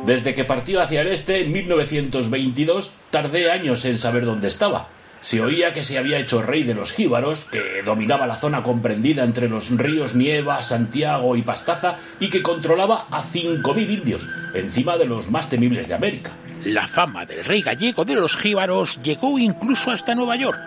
Desde 0.08 0.34
que 0.34 0.46
partió 0.46 0.82
hacia 0.82 1.02
el 1.02 1.10
este 1.10 1.42
en 1.42 1.52
1922, 1.52 2.94
tardé 3.12 3.52
años 3.52 3.84
en 3.84 3.98
saber 3.98 4.24
dónde 4.24 4.48
estaba. 4.48 4.88
Se 5.20 5.42
oía 5.42 5.74
que 5.74 5.84
se 5.84 5.98
había 5.98 6.18
hecho 6.18 6.42
rey 6.42 6.64
de 6.64 6.74
los 6.74 6.94
jíbaros, 6.94 7.44
que 7.44 7.82
dominaba 7.84 8.26
la 8.26 8.38
zona 8.38 8.64
comprendida 8.64 9.26
entre 9.26 9.50
los 9.50 9.70
ríos 9.70 10.16
Nieva, 10.16 10.62
Santiago 10.62 11.36
y 11.36 11.42
Pastaza, 11.42 11.98
y 12.22 12.30
que 12.30 12.42
controlaba 12.42 13.08
a 13.12 13.22
5.000 13.22 13.90
indios, 13.90 14.30
encima 14.54 14.96
de 14.96 15.08
los 15.08 15.30
más 15.30 15.50
temibles 15.50 15.90
de 15.90 15.96
América. 15.96 16.32
La 16.64 16.88
fama 16.88 17.26
del 17.26 17.44
rey 17.44 17.62
gallego 17.62 18.06
de 18.06 18.16
los 18.16 18.38
jíbaros 18.38 19.02
llegó 19.04 19.38
incluso 19.38 19.92
hasta 19.92 20.16
Nueva 20.16 20.38
York, 20.38 20.58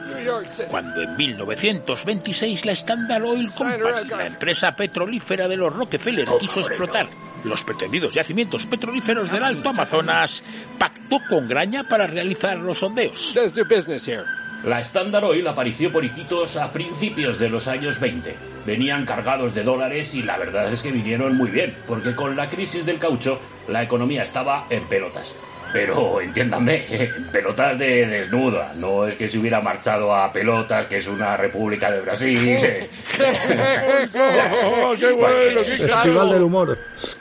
cuando 0.68 1.00
en 1.00 1.16
1926 1.16 2.66
la 2.66 2.72
Standard 2.72 3.24
Oil 3.24 3.48
Company, 3.50 4.06
la 4.10 4.26
empresa 4.26 4.76
petrolífera 4.76 5.48
de 5.48 5.56
los 5.56 5.72
Rockefeller, 5.72 6.28
quiso 6.38 6.60
explotar 6.60 7.08
los 7.44 7.64
pretendidos 7.64 8.14
yacimientos 8.14 8.66
petrolíferos 8.66 9.30
del 9.30 9.44
Alto 9.44 9.70
Amazonas, 9.70 10.42
pactó 10.78 11.20
con 11.28 11.48
Graña 11.48 11.88
para 11.88 12.06
realizar 12.06 12.58
los 12.58 12.78
sondeos. 12.78 13.34
Let's 13.34 13.54
do 13.54 13.64
business 13.64 14.06
here. 14.06 14.24
La 14.64 14.80
Standard 14.80 15.24
Oil 15.24 15.46
apareció 15.46 15.90
por 15.90 16.04
Iquitos 16.04 16.58
a 16.58 16.70
principios 16.70 17.38
de 17.38 17.48
los 17.48 17.66
años 17.66 17.98
20. 17.98 18.34
Venían 18.66 19.06
cargados 19.06 19.54
de 19.54 19.62
dólares 19.62 20.14
y 20.14 20.22
la 20.22 20.36
verdad 20.36 20.70
es 20.70 20.82
que 20.82 20.92
vinieron 20.92 21.34
muy 21.34 21.50
bien, 21.50 21.74
porque 21.86 22.14
con 22.14 22.36
la 22.36 22.50
crisis 22.50 22.84
del 22.84 22.98
caucho 22.98 23.40
la 23.68 23.82
economía 23.82 24.22
estaba 24.22 24.66
en 24.68 24.86
pelotas. 24.86 25.34
Pero 25.72 26.20
entiéndanme, 26.20 26.84
en 26.88 27.24
pelotas 27.28 27.78
de 27.78 28.06
desnuda, 28.06 28.72
no 28.76 29.06
es 29.06 29.14
que 29.14 29.28
se 29.28 29.38
hubiera 29.38 29.60
marchado 29.60 30.14
a 30.14 30.32
pelotas, 30.32 30.86
que 30.86 30.96
es 30.96 31.06
una 31.06 31.36
república 31.36 31.90
de 31.90 32.00
Brasil. 32.00 32.58
Oh, 34.12 34.92
qué 34.98 35.12
bueno, 35.12 35.60
qué 35.64 35.72
Festival 35.72 36.30
del 36.30 36.42
humor. 36.42 36.78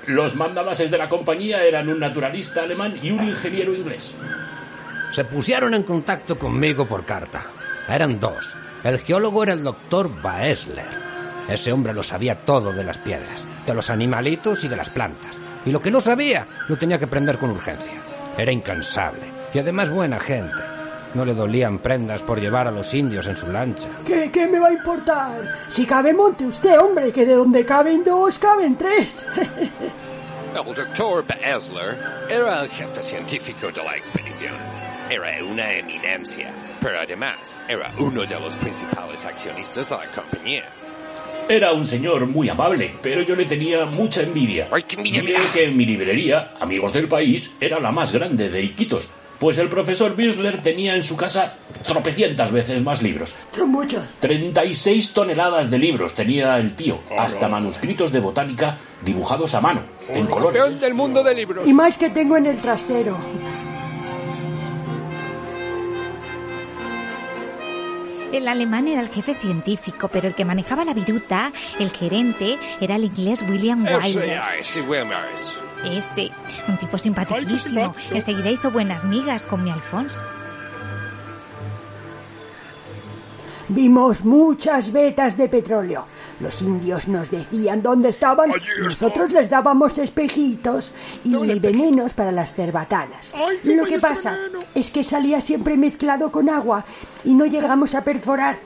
Los 0.07 0.35
mandamases 0.35 0.89
de 0.89 0.97
la 0.97 1.09
compañía 1.09 1.63
eran 1.63 1.89
un 1.89 1.99
naturalista 1.99 2.63
alemán 2.63 2.95
y 3.01 3.11
un 3.11 3.27
ingeniero 3.27 3.75
inglés. 3.75 4.13
Se 5.11 5.23
pusieron 5.25 5.73
en 5.73 5.83
contacto 5.83 6.37
conmigo 6.37 6.87
por 6.87 7.05
carta. 7.05 7.45
Eran 7.87 8.19
dos. 8.19 8.55
El 8.83 8.99
geólogo 8.99 9.43
era 9.43 9.53
el 9.53 9.63
doctor 9.63 10.21
Baesler. 10.21 10.85
Ese 11.47 11.71
hombre 11.71 11.93
lo 11.93 12.03
sabía 12.03 12.35
todo 12.35 12.71
de 12.73 12.83
las 12.83 12.97
piedras, 12.97 13.47
de 13.65 13.73
los 13.73 13.89
animalitos 13.89 14.63
y 14.63 14.67
de 14.67 14.75
las 14.75 14.89
plantas. 14.89 15.41
Y 15.65 15.71
lo 15.71 15.81
que 15.81 15.91
no 15.91 15.99
sabía, 15.99 16.47
lo 16.67 16.77
tenía 16.77 16.99
que 16.99 17.05
aprender 17.05 17.37
con 17.37 17.49
urgencia. 17.49 18.08
Era 18.39 18.53
incansable 18.53 19.25
y 19.53 19.59
además 19.59 19.89
buena 19.89 20.17
gente. 20.17 20.55
No 21.13 21.25
le 21.25 21.33
dolían 21.33 21.79
prendas 21.79 22.21
por 22.21 22.39
llevar 22.39 22.69
a 22.69 22.71
los 22.71 22.93
indios 22.93 23.27
en 23.27 23.35
su 23.35 23.51
lancha. 23.51 23.89
¿Qué, 24.05 24.31
¿Qué 24.31 24.47
me 24.47 24.59
va 24.59 24.69
a 24.69 24.71
importar? 24.71 25.41
Si 25.67 25.85
cabe 25.85 26.13
monte 26.13 26.45
usted, 26.45 26.79
hombre, 26.79 27.11
que 27.11 27.25
de 27.25 27.33
donde 27.33 27.65
caben 27.65 28.01
dos, 28.01 28.39
caben 28.39 28.77
tres. 28.77 29.25
El 30.55 30.73
doctor 30.73 31.25
Baesler 31.27 31.97
era 32.29 32.63
el 32.63 32.69
jefe 32.69 33.03
científico 33.03 33.71
de 33.73 33.83
la 33.83 33.97
expedición. 33.97 34.53
Era 35.09 35.43
una 35.43 35.73
eminencia, 35.73 36.49
pero 36.79 37.01
además 37.01 37.61
era 37.67 37.91
uno 37.97 38.21
de 38.25 38.39
los 38.39 38.55
principales 38.55 39.25
accionistas 39.25 39.89
de 39.89 39.97
la 39.97 40.05
compañía. 40.11 40.63
Era 41.51 41.73
un 41.73 41.87
señor 41.87 42.27
muy 42.27 42.47
amable, 42.47 42.93
pero 43.01 43.23
yo 43.23 43.35
le 43.35 43.45
tenía 43.45 43.83
mucha 43.85 44.21
envidia. 44.21 44.67
Ay, 44.69 44.83
qué 44.83 44.97
envidia 44.97 45.23
da. 45.23 45.51
que 45.51 45.63
en 45.63 45.75
mi 45.75 45.83
librería, 45.83 46.53
Amigos 46.59 46.93
del 46.93 47.07
País, 47.07 47.55
era 47.59 47.79
la 47.79 47.91
más 47.91 48.13
grande 48.13 48.51
de 48.51 48.61
Iquitos, 48.61 49.09
pues 49.39 49.57
el 49.57 49.67
profesor 49.67 50.15
Bisler 50.15 50.61
tenía 50.61 50.95
en 50.95 51.01
su 51.01 51.17
casa 51.17 51.55
tropecientas 51.87 52.51
veces 52.51 52.83
más 52.83 53.01
libros. 53.01 53.35
Son 53.55 53.67
muchos. 53.67 54.03
36 54.19 55.11
toneladas 55.11 55.71
de 55.71 55.79
libros 55.79 56.13
tenía 56.13 56.55
el 56.59 56.75
tío, 56.75 56.99
hasta 57.17 57.47
manuscritos 57.47 58.11
de 58.11 58.19
botánica 58.19 58.77
dibujados 59.03 59.55
a 59.55 59.61
mano, 59.61 59.81
en 60.07 60.27
colores. 60.27 60.61
Campeón 60.61 60.79
del 60.79 60.93
mundo 60.93 61.23
de 61.23 61.33
libros. 61.33 61.67
Y 61.67 61.73
más 61.73 61.97
que 61.97 62.11
tengo 62.11 62.37
en 62.37 62.45
el 62.45 62.61
trastero. 62.61 63.17
El 68.31 68.47
alemán 68.47 68.87
era 68.87 69.01
el 69.01 69.09
jefe 69.09 69.33
científico, 69.33 70.07
pero 70.07 70.27
el 70.27 70.35
que 70.35 70.45
manejaba 70.45 70.85
la 70.85 70.93
viruta, 70.93 71.51
el 71.79 71.89
gerente, 71.89 72.57
era 72.79 72.95
el 72.95 73.05
inglés 73.05 73.43
William 73.47 73.83
Wyler. 73.83 74.39
Ese, 75.83 76.31
un 76.67 76.77
tipo 76.77 76.97
simpaticísimo. 76.97 77.95
Enseguida 78.11 78.51
hizo 78.51 78.69
buenas 78.69 79.03
migas 79.03 79.45
con 79.45 79.63
mi 79.63 79.71
Alfonso. 79.71 80.21
Vimos 83.69 84.23
muchas 84.25 84.91
vetas 84.91 85.37
de 85.37 85.47
petróleo 85.47 86.05
los 86.39 86.61
indios 86.61 87.07
nos 87.07 87.31
decían 87.31 87.81
dónde 87.81 88.09
estaban. 88.09 88.51
Nosotros 88.81 89.31
les 89.31 89.49
dábamos 89.49 89.97
espejitos 89.97 90.91
y 91.23 91.35
venenos 91.59 92.13
para 92.13 92.31
las 92.31 92.53
cerbatanas. 92.53 93.33
Lo 93.63 93.85
que 93.85 93.99
pasa 93.99 94.37
es 94.73 94.89
que 94.91 95.03
salía 95.03 95.41
siempre 95.41 95.75
mezclado 95.75 96.31
con 96.31 96.49
agua 96.49 96.85
y 97.25 97.33
no 97.33 97.45
llegamos 97.45 97.93
a 97.95 98.03
perforar. 98.03 98.57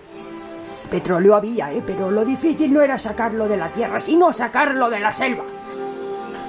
Petróleo 0.92 1.36
había, 1.36 1.74
¿eh? 1.74 1.82
pero 1.86 2.12
lo 2.12 2.24
difícil 2.24 2.72
no 2.72 2.82
era 2.82 3.00
sacarlo 3.00 3.48
de 3.48 3.58
la 3.58 3.70
tierra, 3.70 4.00
sino 4.00 4.32
sacarlo 4.32 4.89
de 4.92 5.00
la 5.00 5.12
selva. 5.12 5.44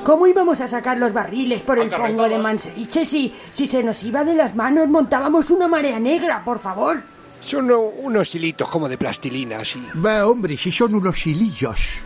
¿Cómo 0.04 0.26
íbamos 0.26 0.61
a 0.61 0.69
sacar 0.69 0.99
los 0.99 1.14
barriles 1.14 1.62
por 1.62 1.78
el 1.78 1.88
pongo 1.88 2.28
de 2.28 2.37
Manseriche 2.37 3.07
si, 3.07 3.33
si 3.54 3.66
se 3.66 3.83
nos 3.83 4.02
iba 4.02 4.23
de 4.23 4.35
las 4.35 4.54
manos? 4.54 4.87
Montábamos 4.88 5.49
una 5.49 5.66
marea 5.66 5.99
negra, 5.99 6.43
por 6.45 6.59
favor. 6.59 7.13
Son 7.45 7.71
unos 7.71 8.35
hilitos 8.35 8.69
como 8.69 8.89
de 8.89 8.97
plastilina, 8.97 9.59
así. 9.59 9.83
Va, 10.05 10.27
hombre, 10.27 10.57
si 10.57 10.73
son 10.73 10.95
unos 10.95 11.27
hilillos. 11.27 12.01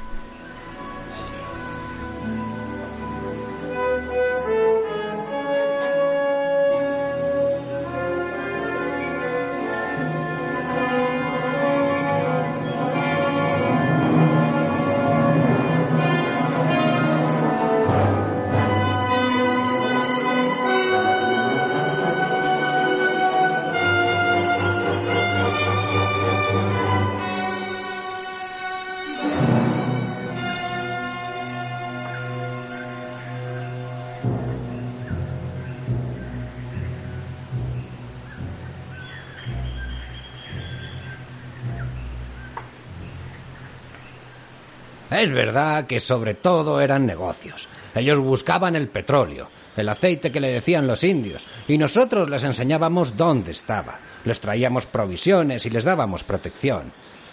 Es 45.19 45.33
verdad 45.33 45.87
que 45.87 45.99
sobre 45.99 46.35
todo 46.35 46.81
eran 46.81 47.05
negocios. 47.05 47.69
Ellos 47.93 48.21
buscaban 48.21 48.77
el 48.77 48.87
petróleo, 48.87 49.49
el 49.77 49.89
aceite 49.89 50.31
que 50.31 50.39
le 50.39 50.53
decían 50.53 50.87
los 50.87 51.03
indios, 51.03 51.49
y 51.67 51.77
nosotros 51.77 52.31
les 52.31 52.45
enseñábamos 52.45 53.17
dónde 53.17 53.51
estaba. 53.51 53.99
Les 54.25 54.39
traíamos 54.39 54.87
provisiones 54.87 55.67
y 55.67 55.71
les 55.71 55.83
dábamos 55.83 56.23
protección. 56.23 56.93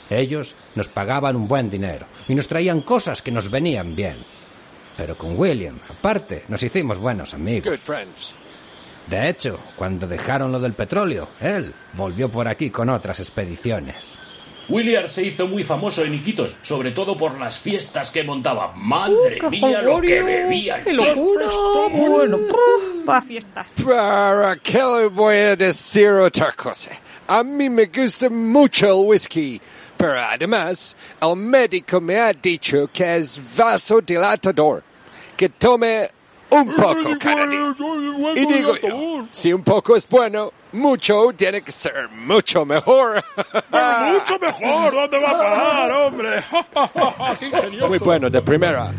Ellos 0.09 0.55
nos 0.73 0.87
pagaban 0.87 1.35
un 1.35 1.47
buen 1.47 1.69
dinero 1.69 2.07
y 2.27 2.33
nos 2.33 2.47
traían 2.47 2.81
cosas 2.81 3.21
que 3.21 3.31
nos 3.31 3.51
venían 3.51 3.95
bien. 3.95 4.17
Pero 4.97 5.15
con 5.15 5.37
William, 5.37 5.77
aparte, 5.87 6.43
nos 6.47 6.63
hicimos 6.63 6.97
buenos 6.97 7.35
amigos. 7.35 7.69
Good 7.69 7.79
friends. 7.79 8.33
De 9.07 9.29
hecho, 9.29 9.59
cuando 9.75 10.07
dejaron 10.07 10.51
lo 10.51 10.59
del 10.59 10.73
petróleo, 10.73 11.29
él 11.39 11.71
volvió 11.93 12.29
por 12.29 12.47
aquí 12.47 12.71
con 12.71 12.89
otras 12.89 13.19
expediciones. 13.19 14.17
William 14.67 15.07
se 15.07 15.23
hizo 15.23 15.47
muy 15.47 15.63
famoso 15.63 16.03
en 16.03 16.15
Iquitos, 16.15 16.55
sobre 16.61 16.91
todo 16.91 17.15
por 17.15 17.39
las 17.39 17.59
fiestas 17.59 18.11
que 18.11 18.23
montaba. 18.23 18.73
Madre 18.75 19.39
¡Qué 19.39 19.49
mía, 19.49 19.81
lo 19.81 20.01
que 20.01 20.21
bebía 20.21 20.77
el 20.77 20.83
¡Qué 20.83 20.93
locura! 20.93 21.47
Bueno, 21.91 22.37
¡puf! 22.37 23.07
va 23.07 23.17
a 23.17 23.21
fiestas. 23.21 23.67
Para 23.83 24.55
qué 24.57 24.79
le 24.79 25.07
voy 25.07 25.35
a 25.35 25.55
decir 25.55 26.09
otra 26.09 26.51
cosa. 26.51 26.91
A 27.27 27.43
mí 27.43 27.69
me 27.69 27.85
gusta 27.85 28.29
mucho 28.29 28.87
el 28.87 29.07
whisky, 29.07 29.61
pero 29.97 30.19
además 30.19 30.95
el 31.21 31.35
médico 31.35 32.01
me 32.01 32.19
ha 32.19 32.33
dicho 32.33 32.89
que 32.91 33.17
es 33.17 33.39
vasodilatador, 33.57 34.83
que 35.37 35.49
tome 35.49 36.09
un 36.61 36.75
poco 36.75 37.15
día. 37.15 37.75
Y 38.35 38.45
digo 38.45 38.75
yo, 38.77 39.27
si 39.31 39.53
un 39.53 39.63
poco 39.63 39.95
es 39.95 40.07
bueno, 40.07 40.51
mucho 40.71 41.31
tiene 41.35 41.61
que 41.61 41.71
ser 41.71 42.09
mucho 42.09 42.65
mejor. 42.65 43.23
Mucho 43.71 44.39
mejor, 44.39 44.93
¿dónde 44.93 45.19
va 45.19 45.31
a 45.31 45.37
parar, 45.37 45.91
hombre? 45.91 46.43
Muy 47.87 47.97
bueno, 47.99 48.29
de 48.29 48.41
primera. 48.41 48.91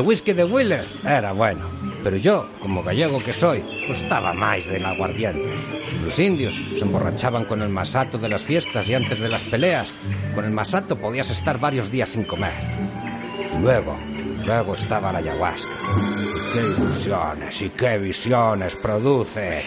El 0.00 0.06
whisky 0.06 0.32
de 0.32 0.44
Willers 0.44 0.98
era 1.04 1.32
bueno, 1.32 1.68
pero 2.02 2.16
yo, 2.16 2.48
como 2.58 2.82
gallego 2.82 3.22
que 3.22 3.34
soy, 3.34 3.62
gustaba 3.86 4.32
más 4.32 4.64
del 4.64 4.86
aguardiente. 4.86 5.52
Los 6.02 6.18
indios 6.18 6.58
se 6.74 6.84
emborrachaban 6.86 7.44
con 7.44 7.60
el 7.60 7.68
masato 7.68 8.16
de 8.16 8.30
las 8.30 8.42
fiestas 8.42 8.88
y 8.88 8.94
antes 8.94 9.20
de 9.20 9.28
las 9.28 9.44
peleas, 9.44 9.94
con 10.34 10.46
el 10.46 10.52
masato 10.52 10.96
podías 10.96 11.30
estar 11.30 11.60
varios 11.60 11.90
días 11.90 12.08
sin 12.08 12.24
comer. 12.24 12.54
Y 13.54 13.60
luego, 13.60 14.00
luego 14.46 14.72
estaba 14.72 15.12
la 15.12 15.18
ayahuasca. 15.18 15.74
¡Qué 16.54 16.60
ilusiones 16.60 17.60
y 17.60 17.68
qué 17.68 17.98
visiones 17.98 18.76
produce! 18.76 19.62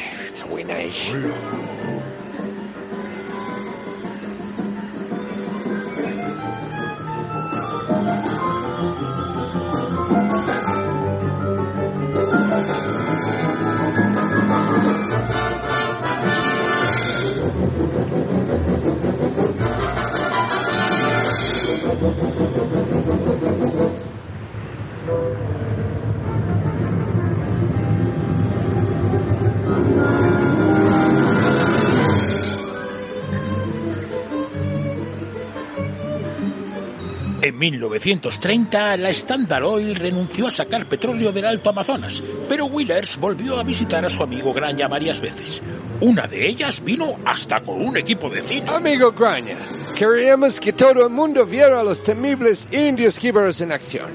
1930, 37.72 38.98
la 38.98 39.10
Standard 39.12 39.64
Oil 39.64 39.96
renunció 39.96 40.48
a 40.48 40.52
sacar 40.52 40.86
petróleo 40.90 41.32
del 41.32 41.46
Alto 41.46 41.70
Amazonas, 41.70 42.22
pero 42.50 42.66
Willers 42.66 43.16
volvió 43.18 43.58
a 43.58 43.64
visitar 43.64 44.04
a 44.04 44.10
su 44.10 44.22
amigo 44.22 44.54
Graña 44.54 44.90
varias 44.90 45.22
veces. 45.22 45.62
Una 46.02 46.28
de 46.28 46.46
ellas 46.46 46.84
vino 46.84 47.16
hasta 47.24 47.62
con 47.62 47.82
un 47.82 47.96
equipo 47.96 48.30
de 48.30 48.42
cine. 48.42 48.70
Amigo 48.70 49.14
Graña, 49.14 49.56
queríamos 49.98 50.60
que 50.60 50.74
todo 50.74 51.08
el 51.08 51.10
mundo 51.10 51.46
viera 51.46 51.80
a 51.80 51.84
los 51.86 52.04
temibles 52.04 52.68
indios 52.70 53.18
jíbaros 53.18 53.62
en 53.62 53.72
acción. 53.72 54.10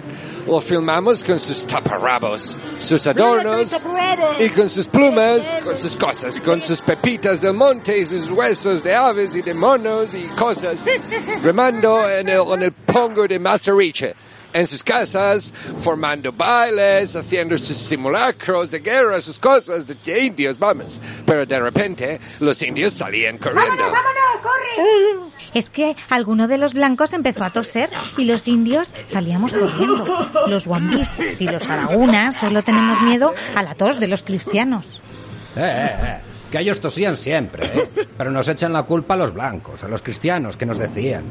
Lo 0.48 0.62
filmamos 0.62 1.22
con 1.22 1.38
sus 1.38 1.66
taparrabos, 1.66 2.56
sus 2.78 3.06
adornos 3.06 3.84
y 4.38 4.48
con 4.48 4.66
sus 4.70 4.86
plumas, 4.86 5.54
con 5.62 5.76
sus 5.76 5.94
cosas, 5.94 6.40
con 6.40 6.62
sus 6.62 6.80
pepitas 6.80 7.42
del 7.42 7.52
monte 7.52 7.98
y 7.98 8.06
sus 8.06 8.30
huesos 8.30 8.82
de 8.82 8.94
aves 8.94 9.36
y 9.36 9.42
de 9.42 9.52
monos 9.52 10.14
y 10.14 10.22
cosas, 10.28 10.86
remando 11.42 12.08
en 12.08 12.30
el, 12.30 12.40
en 12.40 12.62
el 12.62 12.72
pongo 12.72 13.28
de 13.28 13.38
Masteriche. 13.38 14.14
En 14.52 14.66
sus 14.66 14.82
casas, 14.82 15.52
formando 15.78 16.32
bailes, 16.32 17.14
haciendo 17.14 17.58
sus 17.58 17.76
simulacros 17.76 18.70
de 18.70 18.80
guerra, 18.80 19.20
sus 19.20 19.38
cosas 19.38 19.86
de 19.86 20.24
indios, 20.24 20.58
vamos. 20.58 21.00
Pero 21.26 21.44
de 21.44 21.60
repente, 21.60 22.20
los 22.40 22.60
indios 22.62 22.94
salían 22.94 23.38
corriendo. 23.38 23.84
Es 25.54 25.70
que 25.70 25.96
alguno 26.08 26.48
de 26.48 26.58
los 26.58 26.74
blancos 26.74 27.12
empezó 27.12 27.44
a 27.44 27.50
toser 27.50 27.90
y 28.16 28.24
los 28.24 28.48
indios 28.48 28.92
salíamos 29.06 29.52
corriendo. 29.52 30.30
Los 30.46 30.66
guambistas 30.66 31.40
y 31.40 31.44
los 31.44 31.68
aragunas 31.68 32.36
solo 32.36 32.62
tenemos 32.62 33.00
miedo 33.02 33.34
a 33.54 33.62
la 33.62 33.74
tos 33.74 34.00
de 34.00 34.08
los 34.08 34.22
cristianos. 34.22 34.86
Que 36.50 36.60
ellos 36.60 36.80
tosían 36.80 37.16
siempre, 37.16 37.66
¿eh? 37.66 37.88
Pero 38.16 38.30
nos 38.30 38.48
echan 38.48 38.72
la 38.72 38.82
culpa 38.84 39.14
a 39.14 39.16
los 39.16 39.34
blancos, 39.34 39.84
a 39.84 39.88
los 39.88 40.02
cristianos, 40.02 40.56
que 40.56 40.66
nos 40.66 40.78
decían. 40.78 41.24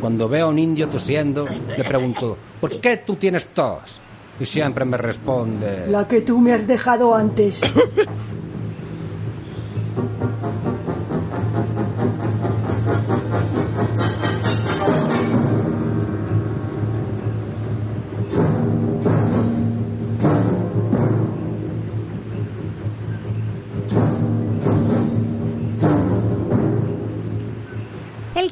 Cuando 0.00 0.28
veo 0.28 0.46
a 0.46 0.50
un 0.50 0.58
indio 0.58 0.88
tosiendo, 0.88 1.46
le 1.46 1.84
pregunto, 1.84 2.36
¿por 2.60 2.80
qué 2.80 2.98
tú 2.98 3.16
tienes 3.16 3.48
tos? 3.48 4.00
Y 4.40 4.46
siempre 4.46 4.84
me 4.84 4.96
responde... 4.96 5.86
La 5.88 6.08
que 6.08 6.20
tú 6.22 6.38
me 6.38 6.52
has 6.52 6.66
dejado 6.66 7.14
antes. 7.14 7.60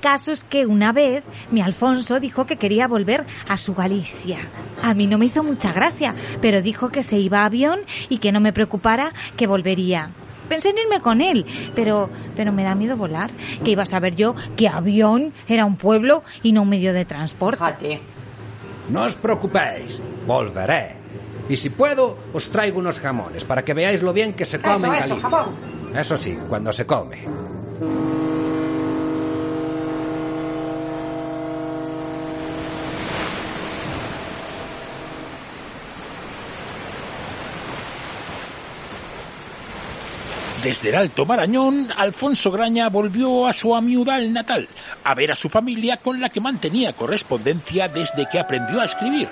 El 0.01 0.05
caso 0.05 0.33
es 0.33 0.45
que 0.45 0.65
una 0.65 0.93
vez 0.93 1.23
mi 1.51 1.61
Alfonso 1.61 2.21
dijo 2.21 2.47
que 2.47 2.57
quería 2.57 2.89
volver 2.89 3.27
a 3.47 3.59
su 3.59 3.75
Galicia. 3.75 4.39
A 4.83 4.95
mí 4.95 5.07
no 5.07 5.19
me 5.19 5.27
hizo 5.27 5.45
mucha 5.45 5.75
gracia, 5.75 6.15
pero 6.41 6.63
dijo 6.63 6.89
que 6.89 7.03
se 7.03 7.19
iba 7.19 7.41
a 7.41 7.45
avión 7.45 7.81
y 8.09 8.17
que 8.17 8.33
no 8.33 8.41
me 8.41 8.55
preocupara, 8.55 9.13
que 9.37 9.47
volvería. 9.47 10.09
Pensé 10.49 10.71
en 10.71 10.79
irme 10.79 11.03
con 11.03 11.21
él, 11.21 11.45
pero, 11.75 12.09
pero 12.35 12.51
me 12.51 12.65
da 12.65 12.75
miedo 12.75 12.97
volar. 12.97 13.31
Que 13.63 13.73
iba 13.73 13.83
a 13.83 13.87
saber 13.87 14.17
yo 14.17 14.35
que 14.57 14.69
avión 14.69 15.35
era 15.47 15.67
un 15.67 15.77
pueblo 15.77 16.25
y 16.43 16.53
no 16.53 16.63
un 16.63 16.71
medio 16.71 16.95
de 16.95 17.05
transporte. 17.05 18.01
No 18.89 19.03
os 19.03 19.15
preocupéis, 19.17 20.01
volveré. 20.27 20.97
Y 21.51 21.59
si 21.59 21.69
puedo, 21.69 22.17
os 22.33 22.49
traigo 22.49 22.79
unos 22.79 23.01
jamones 23.01 23.45
para 23.45 23.67
que 23.67 23.75
veáis 23.75 24.01
lo 24.01 24.15
bien 24.15 24.33
que 24.33 24.47
se 24.47 24.63
come 24.63 24.89
en 24.89 24.95
eso, 24.95 25.09
Galicia. 25.11 25.29
jamón. 25.29 25.55
Eso 25.95 26.17
sí, 26.17 26.39
cuando 26.49 26.73
se 26.73 26.87
come. 26.87 27.19
Desde 40.63 40.91
el 40.91 40.95
Alto 40.95 41.25
Marañón, 41.25 41.89
Alfonso 41.97 42.51
Graña 42.51 42.91
volvió 42.91 43.47
a 43.47 43.53
su 43.55 43.75
amiudal 43.75 44.31
natal, 44.31 44.69
a 45.05 45.15
ver 45.15 45.33
a 45.33 45.37
su 45.37 45.49
familia 45.49 45.97
con 45.97 46.21
la 46.21 46.29
que 46.29 46.41
mantenía 46.41 46.93
correspondencia 46.93 47.89
desde 47.89 48.29
que 48.29 48.39
aprendió 48.39 48.79
a 48.81 48.85
escribir. 48.85 49.29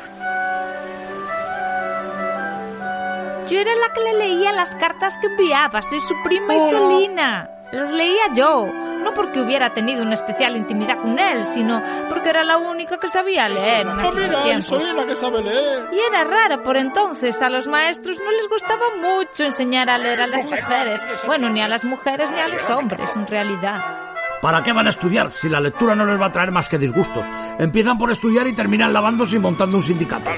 Yo 3.46 3.58
era 3.58 3.76
la 3.76 3.92
que 3.92 4.00
le 4.00 4.14
leía 4.14 4.52
las 4.52 4.74
cartas 4.76 5.18
que 5.18 5.26
enviaba, 5.26 5.82
soy 5.82 6.00
su 6.00 6.14
prima. 6.24 6.54
Isolina. 6.54 7.50
Las 7.72 7.92
leía 7.92 8.32
yo, 8.34 8.66
no 8.98 9.14
porque 9.14 9.40
hubiera 9.40 9.72
tenido 9.72 10.02
una 10.02 10.14
especial 10.14 10.56
intimidad 10.56 11.00
con 11.00 11.18
él, 11.18 11.44
sino 11.44 11.82
porque 12.08 12.30
era 12.30 12.44
la 12.44 12.56
única 12.56 12.98
que 12.98 13.08
sabía 13.08 13.48
leer 13.48 13.86
en 13.86 14.00
aquellos 14.00 14.42
tiempos. 14.44 15.06
que 15.06 15.16
sabe 15.16 15.42
leer. 15.42 15.88
Y 15.92 15.98
era 15.98 16.24
raro 16.24 16.62
por 16.62 16.76
entonces, 16.76 17.40
a 17.42 17.48
los 17.48 17.66
maestros 17.66 18.18
no 18.18 18.30
les 18.32 18.48
gustaba 18.48 18.86
mucho 19.00 19.44
enseñar 19.44 19.88
a 19.90 19.98
leer 19.98 20.22
a 20.22 20.26
las 20.26 20.44
mujeres. 20.44 21.06
Bueno, 21.26 21.48
ni 21.48 21.60
a 21.60 21.68
las 21.68 21.84
mujeres 21.84 22.30
ni 22.30 22.40
a 22.40 22.48
los 22.48 22.68
hombres, 22.70 23.10
en 23.14 23.26
realidad. 23.26 23.80
¿Para 24.40 24.62
qué 24.62 24.72
van 24.72 24.86
a 24.86 24.90
estudiar 24.90 25.32
si 25.32 25.48
la 25.48 25.60
lectura 25.60 25.94
no 25.94 26.06
les 26.06 26.20
va 26.20 26.26
a 26.26 26.32
traer 26.32 26.52
más 26.52 26.68
que 26.68 26.78
disgustos? 26.78 27.24
Empiezan 27.58 27.98
por 27.98 28.10
estudiar 28.10 28.46
y 28.46 28.54
terminan 28.54 28.92
lavándose 28.92 29.36
y 29.36 29.40
montando 29.40 29.78
un 29.78 29.84
sindicato. 29.84 30.30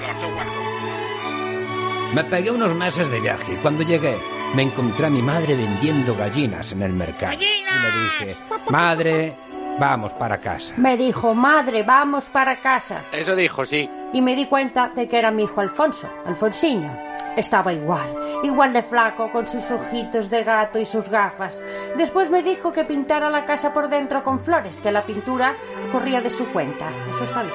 Me 2.14 2.24
pegué 2.24 2.50
unos 2.50 2.74
meses 2.74 3.10
de 3.10 3.20
viaje 3.20 3.54
y 3.54 3.56
cuando 3.56 3.82
llegué 3.82 4.16
me 4.54 4.62
encontré 4.62 5.06
a 5.06 5.10
mi 5.10 5.22
madre 5.22 5.54
vendiendo 5.54 6.16
gallinas 6.16 6.72
en 6.72 6.82
el 6.82 6.92
mercado. 6.92 7.34
Y 7.34 7.38
le 7.38 8.24
dije, 8.24 8.36
madre, 8.70 9.36
vamos 9.78 10.12
para 10.14 10.38
casa. 10.38 10.74
Me 10.76 10.96
dijo, 10.96 11.34
madre, 11.34 11.82
vamos 11.82 12.26
para 12.26 12.60
casa. 12.60 13.04
Eso 13.12 13.36
dijo, 13.36 13.64
sí. 13.64 13.88
Y 14.12 14.20
me 14.20 14.34
di 14.34 14.46
cuenta 14.46 14.88
de 14.88 15.08
que 15.08 15.18
era 15.18 15.30
mi 15.30 15.44
hijo 15.44 15.60
Alfonso, 15.60 16.08
Alfonsiño. 16.26 16.90
Estaba 17.36 17.72
igual, 17.72 18.42
igual 18.42 18.72
de 18.72 18.82
flaco, 18.82 19.30
con 19.30 19.46
sus 19.46 19.70
ojitos 19.70 20.28
de 20.30 20.42
gato 20.42 20.80
y 20.80 20.86
sus 20.86 21.08
gafas. 21.08 21.62
Después 21.96 22.28
me 22.28 22.42
dijo 22.42 22.72
que 22.72 22.84
pintara 22.84 23.30
la 23.30 23.44
casa 23.44 23.72
por 23.72 23.88
dentro 23.88 24.24
con 24.24 24.40
flores, 24.40 24.80
que 24.80 24.90
la 24.90 25.06
pintura 25.06 25.54
corría 25.92 26.20
de 26.20 26.30
su 26.30 26.44
cuenta. 26.46 26.88
Eso 27.14 27.24
está 27.24 27.42
bien. 27.42 27.54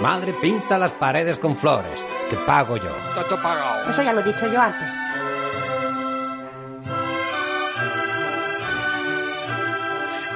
Madre, 0.00 0.32
pinta 0.40 0.78
las 0.78 0.92
paredes 0.92 1.38
con 1.38 1.54
flores, 1.54 2.06
que 2.30 2.36
pago 2.36 2.78
yo. 2.78 2.90
Todo 3.14 3.40
pagado. 3.42 3.90
Eso 3.90 4.02
ya 4.02 4.14
lo 4.14 4.20
he 4.20 4.24
dicho 4.24 4.50
yo 4.50 4.58
antes. 4.58 5.09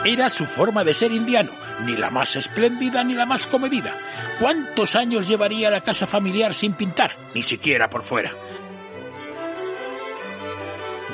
Era 0.04 0.28
su 0.28 0.44
forma 0.44 0.84
de 0.84 0.92
ser 0.92 1.12
indiano, 1.12 1.50
ni 1.86 1.96
la 1.96 2.10
más 2.10 2.36
espléndida 2.36 3.02
ni 3.02 3.14
la 3.14 3.24
más 3.24 3.46
comedida. 3.46 3.96
¿Cuántos 4.38 4.96
años 4.96 5.26
llevaría 5.26 5.70
la 5.70 5.80
casa 5.80 6.06
familiar 6.06 6.52
sin 6.52 6.74
pintar? 6.74 7.12
Ni 7.34 7.42
siquiera 7.42 7.88
por 7.88 8.02
fuera. 8.02 8.32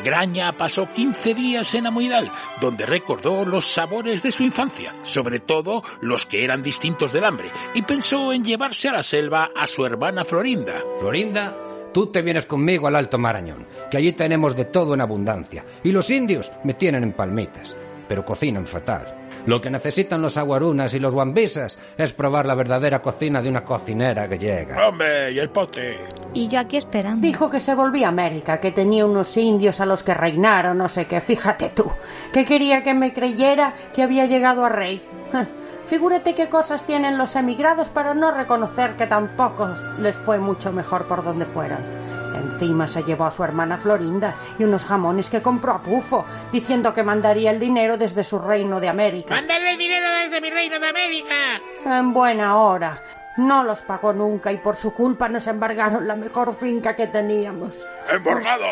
Graña 0.03 0.57
pasó 0.57 0.89
15 0.91 1.35
días 1.35 1.75
en 1.75 1.87
Amoidal, 1.87 2.33
donde 2.61 2.87
recordó 2.87 3.45
los 3.45 3.67
sabores 3.67 4.23
de 4.23 4.33
su 4.33 4.43
infancia, 4.43 4.95
sobre 5.03 5.41
todo 5.41 5.85
los 6.01 6.25
que 6.25 6.43
eran 6.43 6.63
distintos 6.63 7.13
del 7.13 7.25
hambre, 7.25 7.53
y 7.75 7.83
pensó 7.83 8.33
en 8.33 8.45
llevarse 8.45 8.89
a 8.89 8.93
la 8.93 9.03
selva 9.03 9.51
a 9.55 9.67
su 9.67 9.85
hermana 9.85 10.25
Florinda. 10.25 10.83
Florinda, 10.99 11.55
tú 11.93 12.07
te 12.07 12.23
vienes 12.23 12.47
conmigo 12.47 12.89
al 12.89 12.97
Alto 12.97 13.19
Marañón, 13.19 13.67
que 13.91 13.99
allí 13.99 14.13
tenemos 14.13 14.57
de 14.57 14.65
todo 14.65 14.95
en 14.95 15.03
abundancia. 15.03 15.67
Y 15.85 15.93
los 15.93 16.11
indios 16.11 16.51
me 16.65 16.73
tienen 16.75 17.03
en 17.03 17.13
palmitas, 17.13 17.77
pero 18.11 18.25
cocinan 18.25 18.67
fatal. 18.67 19.07
Lo 19.47 19.61
que 19.61 19.71
necesitan 19.71 20.21
los 20.21 20.37
aguarunas 20.37 20.93
y 20.95 20.99
los 20.99 21.15
guambisas 21.15 21.79
es 21.97 22.13
probar 22.13 22.45
la 22.45 22.57
verdadera 22.57 23.01
cocina 23.01 23.41
de 23.41 23.49
una 23.49 23.65
cocinera 23.65 24.29
que 24.29 24.37
llega. 24.37 24.89
¡Hombre! 24.89 25.31
¿Y 25.31 25.39
el 25.39 25.51
pote? 25.51 25.97
Y 26.35 26.49
yo 26.49 26.59
aquí 26.59 26.77
esperando. 26.77 27.25
Dijo 27.25 27.49
que 27.49 27.61
se 27.61 27.73
volvía 27.73 28.07
a 28.07 28.09
América, 28.09 28.59
que 28.59 28.73
tenía 28.73 29.07
unos 29.07 29.37
indios 29.37 29.81
a 29.81 29.87
los 29.87 30.03
que 30.03 30.13
reinaron, 30.13 30.79
no 30.79 30.89
sé 30.89 31.07
qué, 31.07 31.21
fíjate 31.21 31.71
tú, 31.71 31.85
que 32.33 32.45
quería 32.45 32.83
que 32.83 32.95
me 32.95 33.15
creyera 33.15 33.77
que 33.95 34.03
había 34.03 34.27
llegado 34.27 34.65
a 34.65 34.71
rey. 34.71 35.01
Figúrate 35.87 36.35
qué 36.35 36.49
cosas 36.49 36.85
tienen 36.85 37.17
los 37.17 37.37
emigrados 37.37 37.91
para 37.91 38.13
no 38.13 38.33
reconocer 38.33 38.97
que 38.97 39.07
tampoco 39.07 39.73
les 40.01 40.17
fue 40.17 40.41
mucho 40.41 40.73
mejor 40.73 41.07
por 41.07 41.23
donde 41.23 41.47
fueron. 41.47 42.00
Encima 42.61 42.87
se 42.87 43.03
llevó 43.05 43.25
a 43.25 43.31
su 43.31 43.43
hermana 43.43 43.79
Florinda 43.79 44.35
y 44.59 44.65
unos 44.65 44.85
jamones 44.85 45.31
que 45.31 45.41
compró 45.41 45.73
a 45.73 45.83
Pufo, 45.83 46.27
diciendo 46.53 46.93
que 46.93 47.03
mandaría 47.03 47.51
el 47.53 47.59
dinero 47.59 47.97
desde 47.97 48.23
su 48.23 48.39
reino 48.39 48.79
de 48.81 48.91
América. 48.91 49.35
¡Mándale 49.35 49.73
el 49.73 49.79
dinero 49.79 50.07
desde 50.23 50.43
mi 50.43 50.51
reino 50.51 50.79
de 50.79 50.89
América! 50.89 51.35
En 51.87 52.13
buena 52.13 52.59
hora. 52.59 53.03
No 53.39 53.65
los 53.65 53.81
pagó 53.81 54.13
nunca 54.13 54.53
y 54.53 54.59
por 54.59 54.77
su 54.77 54.93
culpa 54.93 55.27
nos 55.31 55.47
embargaron 55.47 56.07
la 56.07 56.17
mejor 56.17 56.55
finca 56.55 56.95
que 56.95 57.07
teníamos. 57.07 57.75
¡Emborgado! 58.13 58.67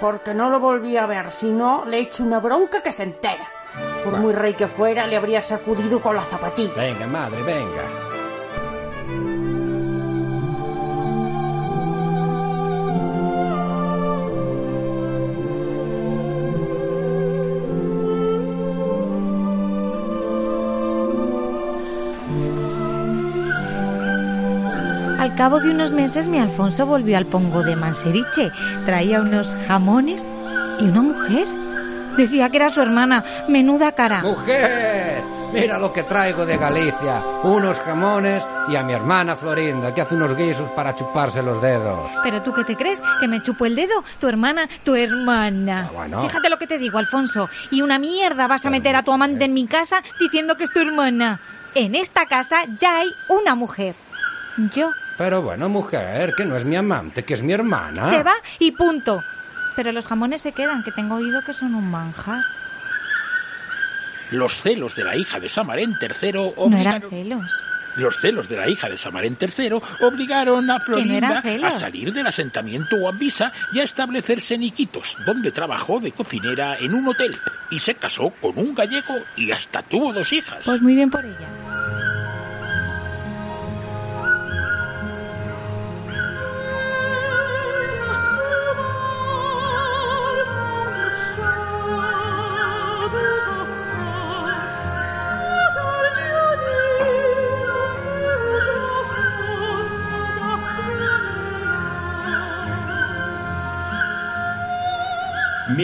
Porque 0.00 0.32
no 0.32 0.48
lo 0.48 0.58
volví 0.58 0.96
a 0.96 1.04
ver, 1.04 1.30
si 1.30 1.50
no, 1.50 1.84
le 1.84 1.98
echo 1.98 2.24
una 2.24 2.40
bronca 2.40 2.82
que 2.82 2.90
se 2.90 3.02
entera. 3.02 3.46
Por 4.02 4.16
muy 4.16 4.32
rey 4.32 4.54
que 4.54 4.66
fuera, 4.66 5.06
le 5.06 5.16
habría 5.16 5.42
sacudido 5.42 6.00
con 6.00 6.16
la 6.16 6.22
zapatilla. 6.22 6.72
Venga, 6.74 7.06
madre, 7.06 7.42
venga. 7.42 7.82
Cabo 25.40 25.58
de 25.58 25.70
unos 25.70 25.90
meses 25.90 26.28
mi 26.28 26.36
Alfonso 26.36 26.84
volvió 26.84 27.16
al 27.16 27.24
Pongo 27.24 27.62
de 27.62 27.74
Manseriche. 27.74 28.52
Traía 28.84 29.22
unos 29.22 29.54
jamones 29.66 30.28
y 30.78 30.84
una 30.84 31.00
mujer. 31.00 31.46
Decía 32.18 32.50
que 32.50 32.58
era 32.58 32.68
su 32.68 32.82
hermana. 32.82 33.24
Menuda 33.48 33.92
cara. 33.92 34.20
¡Mujer! 34.20 35.24
Mira 35.54 35.78
lo 35.78 35.94
que 35.94 36.02
traigo 36.02 36.44
de 36.44 36.58
Galicia. 36.58 37.22
Unos 37.42 37.80
jamones 37.80 38.46
y 38.68 38.76
a 38.76 38.82
mi 38.82 38.92
hermana 38.92 39.34
Florinda, 39.34 39.94
que 39.94 40.02
hace 40.02 40.14
unos 40.14 40.36
guisos 40.36 40.68
para 40.72 40.94
chuparse 40.94 41.42
los 41.42 41.62
dedos. 41.62 42.10
¿Pero 42.22 42.42
tú 42.42 42.52
qué 42.52 42.64
te 42.64 42.76
crees? 42.76 43.02
¿Que 43.18 43.26
me 43.26 43.40
chupo 43.40 43.64
el 43.64 43.76
dedo? 43.76 44.04
Tu 44.20 44.28
hermana, 44.28 44.68
tu 44.84 44.94
hermana. 44.94 45.86
Ah, 45.88 45.92
bueno. 45.94 46.20
Fíjate 46.20 46.50
lo 46.50 46.58
que 46.58 46.66
te 46.66 46.76
digo, 46.76 46.98
Alfonso. 46.98 47.48
Y 47.70 47.80
una 47.80 47.98
mierda 47.98 48.46
vas 48.46 48.66
a 48.66 48.70
meter 48.70 48.94
a 48.94 49.04
tu 49.04 49.10
amante 49.10 49.46
en 49.46 49.54
mi 49.54 49.66
casa 49.66 50.02
diciendo 50.20 50.58
que 50.58 50.64
es 50.64 50.70
tu 50.70 50.80
hermana. 50.80 51.40
En 51.74 51.94
esta 51.94 52.26
casa 52.26 52.64
ya 52.78 52.98
hay 52.98 53.08
una 53.30 53.54
mujer. 53.54 53.94
Yo. 54.74 54.90
Pero 55.20 55.42
bueno, 55.42 55.68
mujer, 55.68 56.32
que 56.34 56.46
no 56.46 56.56
es 56.56 56.64
mi 56.64 56.76
amante, 56.76 57.24
que 57.24 57.34
es 57.34 57.42
mi 57.42 57.52
hermana. 57.52 58.08
Se 58.08 58.22
va 58.22 58.32
y 58.58 58.70
punto. 58.70 59.22
Pero 59.76 59.92
los 59.92 60.06
jamones 60.06 60.40
se 60.40 60.52
quedan, 60.52 60.82
que 60.82 60.92
tengo 60.92 61.16
oído 61.16 61.42
que 61.44 61.52
son 61.52 61.74
un 61.74 61.90
manjar. 61.90 62.42
Los 64.30 64.62
celos 64.62 64.96
de 64.96 65.04
la 65.04 65.16
hija 65.16 65.38
de 65.38 65.50
Samarén 65.50 65.94
III 66.00 66.32
No 66.32 66.42
obligaron... 66.56 67.02
eran 67.02 67.10
celos. 67.10 67.44
Los 67.96 68.18
celos 68.18 68.48
de 68.48 68.56
la 68.56 68.70
hija 68.70 68.88
de 68.88 68.96
Samarén 68.96 69.36
III 69.38 69.82
obligaron 70.00 70.70
a 70.70 70.80
Florinda 70.80 71.42
a 71.64 71.70
salir 71.70 72.14
del 72.14 72.26
asentamiento 72.26 72.96
Wambisa 72.96 73.52
y 73.74 73.80
a 73.80 73.82
establecerse 73.82 74.54
en 74.54 74.62
Iquitos, 74.62 75.18
donde 75.26 75.52
trabajó 75.52 76.00
de 76.00 76.12
cocinera 76.12 76.78
en 76.78 76.94
un 76.94 77.06
hotel 77.06 77.38
y 77.70 77.78
se 77.78 77.94
casó 77.94 78.30
con 78.40 78.56
un 78.56 78.74
gallego 78.74 79.16
y 79.36 79.50
hasta 79.50 79.82
tuvo 79.82 80.14
dos 80.14 80.32
hijas. 80.32 80.64
Pues 80.64 80.80
muy 80.80 80.94
bien 80.94 81.10
por 81.10 81.26
ella. 81.26 81.59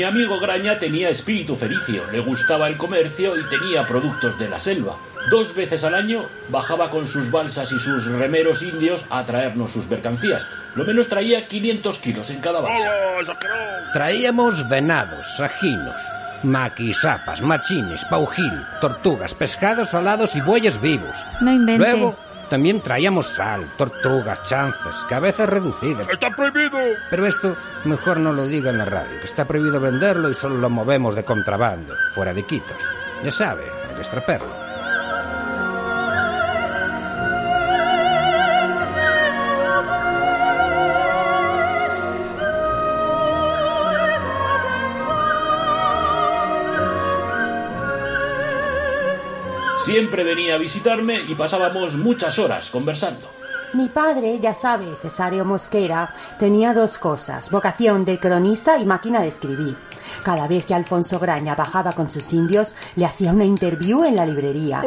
Amigo 0.07 0.38
Graña 0.40 0.79
tenía 0.79 1.11
espíritu 1.11 1.57
fericio, 1.57 2.05
le 2.11 2.21
gustaba 2.21 2.69
el 2.69 2.77
comercio 2.77 3.37
y 3.37 3.45
tenía 3.49 3.87
productos 3.87 4.38
de 4.38 4.49
la 4.49 4.59
selva. 4.59 4.97
Dos 5.31 5.55
veces 5.55 5.83
al 5.85 5.95
año 5.95 6.27
bajaba 6.49 6.88
con 6.88 7.07
sus 7.07 7.31
balsas 7.31 7.73
y 7.73 7.79
sus 7.79 8.07
remeros 8.07 8.62
indios 8.62 9.05
a 9.11 9.25
traernos 9.25 9.73
sus 9.73 9.88
mercancías. 9.88 10.47
Lo 10.77 10.85
menos 10.85 11.09
traía 11.09 11.49
500 11.49 11.99
kilos 11.99 12.31
en 12.31 12.40
cada 12.40 12.61
balsa. 12.61 12.92
Traíamos 13.92 14.69
venados, 14.69 15.37
sajinos, 15.37 16.01
maquisapas, 16.45 17.42
machines, 17.42 18.05
paujil, 18.05 18.53
tortugas, 18.81 19.35
pescados 19.35 19.90
salados 19.90 20.37
y 20.37 20.40
bueyes 20.40 20.81
vivos. 20.81 21.27
No 21.40 21.53
inventes. 21.53 21.79
Luego 21.79 22.14
también 22.49 22.81
traíamos 22.81 23.27
sal, 23.27 23.71
tortugas, 23.77 24.43
chanzas, 24.45 25.05
cabezas 25.09 25.49
reducidas. 25.49 26.09
¡Está 26.09 26.31
prohibido! 26.31 26.79
Pero 27.11 27.27
esto 27.27 27.57
mejor 27.85 28.19
no 28.21 28.33
lo 28.33 28.47
diga 28.47 28.71
en 28.71 28.79
la 28.79 28.85
radio, 28.85 29.19
que 29.19 29.27
está 29.27 29.45
prohibido 29.45 29.81
venderlo 29.81 30.31
y 30.31 30.35
solo 30.35 30.57
lo 30.57 30.71
movemos 30.71 31.15
de 31.15 31.25
contrabando, 31.25 31.95
fuera 32.15 32.33
de 32.33 32.45
Quitos. 32.45 32.83
Ya 33.25 33.31
sabe, 33.31 33.65
el 33.93 33.99
extraperlo. 33.99 34.76
Siempre 49.87 50.25
venía 50.25 50.57
a 50.57 50.59
visitarme 50.59 51.22
y 51.29 51.37
pasábamos 51.37 51.96
muchas 51.96 52.40
horas 52.40 52.70
conversando. 52.70 53.31
Mi 53.72 53.88
padre, 53.88 54.40
ya 54.40 54.53
sabe, 54.53 54.96
Cesario 54.96 55.44
Mosquera, 55.44 56.12
tenía 56.40 56.75
dos 56.75 56.99
cosas, 56.99 57.49
vocación 57.53 58.05
de 58.05 58.18
cronista 58.18 58.79
y 58.79 58.85
máquina 58.85 59.22
de 59.22 59.29
escribir. 59.29 59.77
Cada 60.25 60.49
vez 60.49 60.64
que 60.64 60.75
Alfonso 60.75 61.20
Graña 61.20 61.55
bajaba 61.55 61.92
con 61.92 62.11
sus 62.11 62.33
indios, 62.33 62.75
le 62.96 63.07
hacía 63.07 63.31
una 63.31 63.44
interview 63.44 64.03
en 64.03 64.16
la 64.16 64.27
librería. 64.27 64.83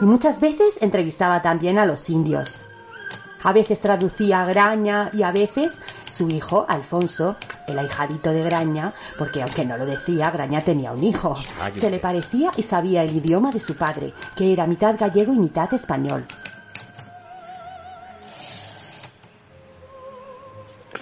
Y 0.00 0.04
muchas 0.04 0.38
veces 0.38 0.78
entrevistaba 0.80 1.42
también 1.42 1.80
a 1.80 1.84
los 1.84 2.08
indios. 2.08 2.60
A 3.42 3.52
veces 3.52 3.80
traducía 3.80 4.42
a 4.42 4.46
Graña 4.46 5.10
y 5.12 5.24
a 5.24 5.32
veces 5.32 5.80
su 6.16 6.28
hijo, 6.28 6.64
Alfonso, 6.68 7.34
el 7.66 7.78
ahijadito 7.78 8.32
de 8.32 8.42
Graña, 8.42 8.94
porque 9.18 9.42
aunque 9.42 9.64
no 9.64 9.76
lo 9.76 9.86
decía, 9.86 10.30
Graña 10.30 10.60
tenía 10.60 10.92
un 10.92 11.04
hijo. 11.04 11.36
Se 11.74 11.90
le 11.90 11.98
parecía 11.98 12.50
y 12.56 12.62
sabía 12.62 13.02
el 13.02 13.16
idioma 13.16 13.50
de 13.50 13.60
su 13.60 13.74
padre, 13.74 14.12
que 14.36 14.52
era 14.52 14.66
mitad 14.66 14.96
gallego 14.98 15.32
y 15.32 15.38
mitad 15.38 15.72
español. 15.72 16.24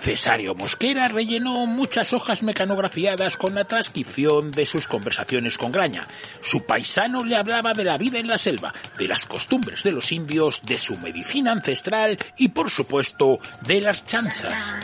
Cesario 0.00 0.54
Mosquera 0.54 1.08
rellenó 1.08 1.66
muchas 1.66 2.14
hojas 2.14 2.42
mecanografiadas 2.42 3.36
con 3.36 3.54
la 3.54 3.64
transcripción 3.64 4.50
de 4.50 4.64
sus 4.64 4.88
conversaciones 4.88 5.58
con 5.58 5.70
Graña. 5.70 6.08
Su 6.40 6.64
paisano 6.64 7.22
le 7.22 7.36
hablaba 7.36 7.74
de 7.74 7.84
la 7.84 7.98
vida 7.98 8.18
en 8.18 8.26
la 8.26 8.38
selva, 8.38 8.72
de 8.96 9.06
las 9.06 9.26
costumbres 9.26 9.82
de 9.82 9.92
los 9.92 10.10
indios, 10.10 10.62
de 10.64 10.78
su 10.78 10.96
medicina 10.96 11.52
ancestral 11.52 12.18
y, 12.38 12.48
por 12.48 12.70
supuesto, 12.70 13.40
de 13.66 13.82
las 13.82 14.06
chanzas. 14.06 14.74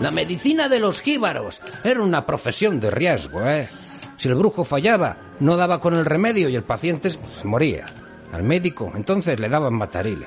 La 0.00 0.10
medicina 0.10 0.68
de 0.70 0.80
los 0.80 1.02
jíbaros 1.02 1.60
era 1.84 2.02
una 2.02 2.24
profesión 2.24 2.80
de 2.80 2.90
riesgo, 2.90 3.46
¿eh? 3.46 3.68
Si 4.16 4.28
el 4.28 4.34
brujo 4.34 4.64
fallaba, 4.64 5.16
no 5.40 5.58
daba 5.58 5.78
con 5.78 5.94
el 5.94 6.06
remedio 6.06 6.48
y 6.48 6.56
el 6.56 6.62
paciente 6.62 7.10
pues, 7.10 7.44
moría. 7.44 7.84
Al 8.32 8.42
médico, 8.42 8.90
entonces 8.94 9.38
le 9.38 9.50
daban 9.50 9.74
matarile. 9.74 10.26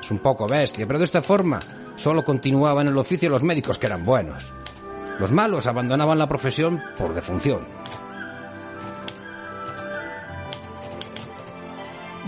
Es 0.00 0.10
un 0.12 0.18
poco 0.18 0.46
bestia, 0.46 0.86
pero 0.86 1.00
de 1.00 1.04
esta 1.04 1.20
forma 1.20 1.58
solo 1.96 2.24
continuaban 2.24 2.86
el 2.86 2.96
oficio 2.96 3.28
los 3.28 3.42
médicos 3.42 3.76
que 3.76 3.86
eran 3.86 4.04
buenos. 4.04 4.52
Los 5.18 5.32
malos 5.32 5.66
abandonaban 5.66 6.18
la 6.18 6.28
profesión 6.28 6.80
por 6.96 7.12
defunción. 7.12 7.66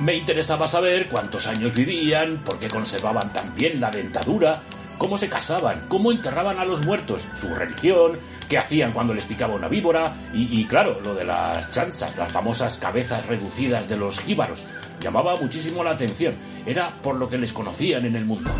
Me 0.00 0.16
interesaba 0.16 0.66
saber 0.66 1.08
cuántos 1.08 1.46
años 1.46 1.72
vivían, 1.72 2.38
por 2.42 2.58
qué 2.58 2.66
conservaban 2.68 3.32
tan 3.32 3.54
bien 3.54 3.80
la 3.80 3.90
dentadura, 3.90 4.62
cómo 5.00 5.16
se 5.16 5.30
casaban, 5.30 5.86
cómo 5.88 6.12
enterraban 6.12 6.58
a 6.58 6.64
los 6.66 6.84
muertos, 6.84 7.26
su 7.34 7.48
religión, 7.54 8.18
qué 8.50 8.58
hacían 8.58 8.92
cuando 8.92 9.14
les 9.14 9.24
picaba 9.24 9.54
una 9.54 9.66
víbora 9.66 10.14
y, 10.34 10.60
y, 10.60 10.66
claro, 10.66 11.00
lo 11.02 11.14
de 11.14 11.24
las 11.24 11.70
chanzas, 11.70 12.14
las 12.18 12.30
famosas 12.30 12.76
cabezas 12.76 13.24
reducidas 13.26 13.88
de 13.88 13.96
los 13.96 14.20
jíbaros. 14.20 14.62
Llamaba 15.00 15.36
muchísimo 15.36 15.82
la 15.82 15.92
atención. 15.92 16.36
Era 16.66 17.00
por 17.00 17.16
lo 17.16 17.26
que 17.30 17.38
les 17.38 17.50
conocían 17.50 18.04
en 18.04 18.14
el 18.14 18.26
mundo. 18.26 18.50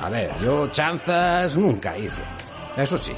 A 0.00 0.08
ver, 0.08 0.30
yo 0.40 0.68
chanzas 0.68 1.58
nunca 1.58 1.98
hice. 1.98 2.22
Eso 2.76 2.96
sí, 2.96 3.12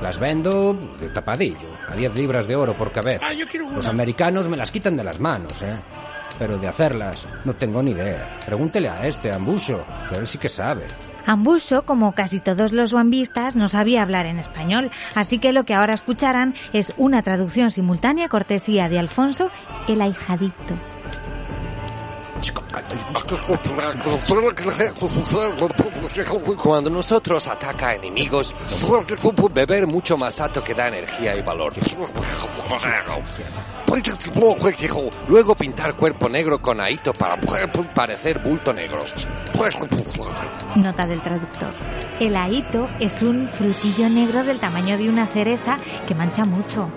las 0.00 0.18
vendo 0.18 0.74
de 1.00 1.08
tapadillo, 1.08 1.68
a 1.88 1.94
10 1.94 2.14
libras 2.14 2.46
de 2.46 2.56
oro 2.56 2.74
por 2.74 2.92
cabeza. 2.92 3.26
Ah, 3.28 3.34
yo 3.34 3.46
quiero 3.46 3.66
una. 3.66 3.76
Los 3.76 3.88
americanos 3.88 4.48
me 4.48 4.56
las 4.56 4.70
quitan 4.70 4.96
de 4.96 5.04
las 5.04 5.20
manos, 5.20 5.62
¿eh? 5.62 5.78
Pero 6.38 6.58
de 6.58 6.68
hacerlas 6.68 7.26
no 7.44 7.54
tengo 7.54 7.82
ni 7.82 7.90
idea. 7.90 8.38
Pregúntele 8.46 8.88
a 8.88 9.06
este, 9.06 9.30
a 9.30 9.36
Ambuso, 9.36 9.84
que 10.08 10.18
él 10.18 10.26
sí 10.26 10.38
que 10.38 10.48
sabe. 10.48 10.86
Ambuso, 11.26 11.84
como 11.84 12.12
casi 12.12 12.40
todos 12.40 12.72
los 12.72 12.92
wambistas, 12.92 13.54
no 13.56 13.68
sabía 13.68 14.02
hablar 14.02 14.26
en 14.26 14.38
español, 14.38 14.90
así 15.14 15.38
que 15.38 15.52
lo 15.52 15.64
que 15.64 15.74
ahora 15.74 15.94
escucharán 15.94 16.54
es 16.72 16.94
una 16.96 17.22
traducción 17.22 17.70
simultánea 17.70 18.28
cortesía 18.28 18.88
de 18.88 18.98
Alfonso, 18.98 19.50
el 19.86 20.00
ahijadito. 20.00 20.89
Cuando 26.62 26.90
nosotros 26.90 27.48
ataca 27.48 27.88
a 27.88 27.94
enemigos, 27.94 28.54
beber 29.52 29.86
mucho 29.86 30.16
masato 30.16 30.62
que 30.62 30.74
da 30.74 30.88
energía 30.88 31.36
y 31.36 31.42
valor. 31.42 31.72
Luego 35.28 35.54
pintar 35.54 35.94
cuerpo 35.94 36.28
negro 36.28 36.60
con 36.60 36.80
ahito 36.80 37.12
para 37.12 37.36
parecer 37.94 38.38
bulto 38.38 38.72
negro. 38.72 39.00
Nota 40.76 41.06
del 41.06 41.20
traductor. 41.20 41.74
El 42.20 42.36
ahito 42.36 42.86
es 43.00 43.20
un 43.22 43.48
frutillo 43.52 44.08
negro 44.08 44.44
del 44.44 44.60
tamaño 44.60 44.96
de 44.96 45.08
una 45.08 45.26
cereza 45.26 45.76
que 46.06 46.14
mancha 46.14 46.44
mucho. 46.44 46.90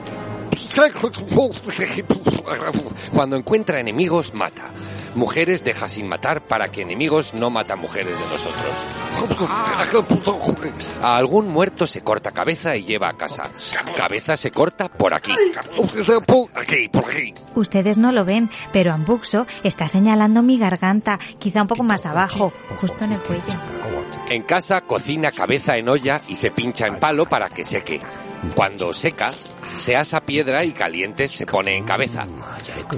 Cuando 3.13 3.35
encuentra 3.35 3.79
enemigos, 3.79 4.33
mata. 4.33 4.71
Mujeres 5.15 5.63
deja 5.63 5.87
sin 5.87 6.07
matar 6.07 6.41
para 6.47 6.69
que 6.69 6.81
enemigos 6.81 7.33
no 7.33 7.49
matan 7.49 7.79
mujeres 7.79 8.17
de 8.17 8.25
nosotros. 8.25 8.65
A 11.01 11.17
algún 11.17 11.47
muerto 11.47 11.85
se 11.85 12.01
corta 12.01 12.31
cabeza 12.31 12.75
y 12.75 12.83
lleva 12.83 13.09
a 13.09 13.13
casa. 13.13 13.43
Cabeza 13.95 14.35
se 14.37 14.51
corta 14.51 14.89
por 14.89 15.13
aquí. 15.13 15.33
Ustedes 17.55 17.97
no 17.97 18.11
lo 18.11 18.25
ven, 18.25 18.49
pero 18.71 18.91
Ambuxo 18.91 19.45
está 19.63 19.87
señalando 19.87 20.41
mi 20.41 20.57
garganta, 20.57 21.19
quizá 21.39 21.61
un 21.61 21.67
poco 21.67 21.83
más 21.83 22.05
abajo, 22.05 22.51
justo 22.81 23.05
en 23.05 23.13
el 23.13 23.19
cuello. 23.21 23.43
En 24.29 24.43
casa 24.43 24.81
cocina 24.81 25.31
cabeza 25.31 25.77
en 25.77 25.89
olla 25.89 26.21
y 26.27 26.35
se 26.35 26.49
pincha 26.49 26.87
en 26.87 26.99
palo 26.99 27.25
para 27.25 27.49
que 27.49 27.63
seque. 27.63 27.99
Cuando 28.55 28.91
seca, 28.93 29.31
se 29.73 29.95
asa 29.95 30.21
piedra 30.21 30.63
y 30.63 30.71
caliente 30.71 31.27
se 31.27 31.45
pone 31.45 31.77
en 31.77 31.86
cabeza. 31.86 32.27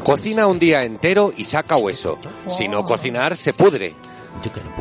Cocina 0.03 0.47
un 0.47 0.59
día 0.59 0.83
entero 0.83 1.33
y 1.35 1.43
saca 1.43 1.77
hueso. 1.77 2.19
Si 2.47 2.67
no 2.67 2.85
cocinar, 2.85 3.35
se 3.35 3.53
pudre. 3.53 3.95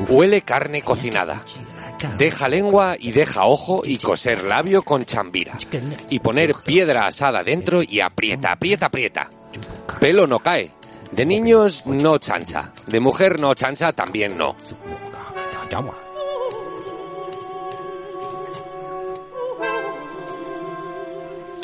Huele 0.08 0.42
carne 0.42 0.82
cocinada. 0.82 1.44
Deja 2.18 2.48
lengua 2.48 2.96
y 2.98 3.12
deja 3.12 3.44
ojo 3.44 3.82
y 3.84 3.98
coser 3.98 4.44
labio 4.44 4.82
con 4.82 5.04
chambira. 5.04 5.56
Y 6.10 6.20
poner 6.20 6.54
piedra 6.54 7.06
asada 7.06 7.42
dentro 7.42 7.82
y 7.82 8.00
aprieta, 8.00 8.52
aprieta, 8.52 8.86
aprieta. 8.86 9.30
Pelo 10.00 10.26
no 10.26 10.40
cae. 10.40 10.72
De 11.12 11.24
niños 11.24 11.86
no 11.86 12.18
chanza. 12.18 12.72
De 12.86 13.00
mujer 13.00 13.38
no 13.38 13.54
chanza 13.54 13.92
también 13.92 14.36
no. 14.36 14.56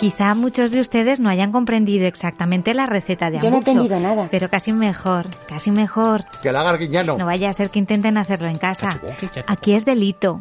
Quizá 0.01 0.35
muchos 0.35 0.71
de 0.71 0.81
ustedes 0.81 1.21
no 1.21 1.29
hayan 1.29 1.53
comprendido 1.53 2.07
exactamente 2.07 2.73
la 2.73 2.87
receta 2.87 3.31
de 3.31 3.39
Yo 3.39 3.51
no 3.51 3.57
he 3.57 3.59
entendido 3.59 4.01
nada. 4.01 4.29
pero 4.31 4.49
casi 4.49 4.73
mejor, 4.73 5.27
casi 5.47 5.71
mejor. 5.71 6.25
Que 6.43 6.51
la 6.53 6.61
haga 6.63 6.71
Arguiñano. 6.71 7.19
No 7.19 7.27
vaya 7.27 7.51
a 7.51 7.53
ser 7.53 7.69
que 7.69 7.79
intenten 7.79 8.17
hacerlo 8.17 8.49
en 8.49 8.57
casa. 8.57 8.89
Aquí 9.47 9.75
es 9.75 9.85
delito. 9.85 10.41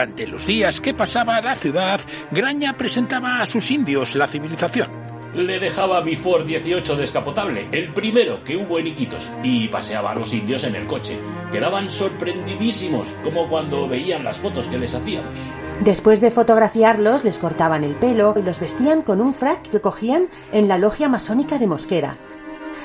Durante 0.00 0.26
los 0.26 0.46
días 0.46 0.80
que 0.80 0.94
pasaba 0.94 1.42
la 1.42 1.54
ciudad, 1.54 2.00
Graña 2.30 2.74
presentaba 2.74 3.42
a 3.42 3.44
sus 3.44 3.70
indios 3.70 4.14
la 4.14 4.26
civilización. 4.26 4.88
Le 5.34 5.60
dejaba 5.60 6.00
mi 6.00 6.16
Ford 6.16 6.46
18 6.46 6.96
descapotable, 6.96 7.68
el 7.70 7.92
primero 7.92 8.42
que 8.42 8.56
hubo 8.56 8.78
en 8.78 8.86
Iquitos, 8.86 9.30
y 9.42 9.68
paseaba 9.68 10.12
a 10.12 10.14
los 10.14 10.32
indios 10.32 10.64
en 10.64 10.74
el 10.76 10.86
coche. 10.86 11.18
Quedaban 11.52 11.90
sorprendidísimos, 11.90 13.08
como 13.22 13.46
cuando 13.50 13.86
veían 13.86 14.24
las 14.24 14.38
fotos 14.38 14.68
que 14.68 14.78
les 14.78 14.94
hacíamos. 14.94 15.38
Después 15.80 16.22
de 16.22 16.30
fotografiarlos, 16.30 17.22
les 17.22 17.36
cortaban 17.36 17.84
el 17.84 17.94
pelo 17.94 18.34
y 18.38 18.42
los 18.42 18.58
vestían 18.58 19.02
con 19.02 19.20
un 19.20 19.34
frac 19.34 19.68
que 19.68 19.82
cogían 19.82 20.30
en 20.50 20.66
la 20.66 20.78
logia 20.78 21.10
masónica 21.10 21.58
de 21.58 21.66
Mosquera. 21.66 22.16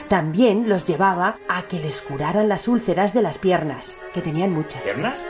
También 0.10 0.68
los 0.68 0.84
llevaba 0.84 1.38
a 1.48 1.62
que 1.62 1.80
les 1.80 2.02
curaran 2.02 2.50
las 2.50 2.68
úlceras 2.68 3.14
de 3.14 3.22
las 3.22 3.38
piernas, 3.38 3.98
que 4.14 4.22
tenían 4.22 4.52
muchas. 4.52 4.82
¿Piernas? 4.82 5.26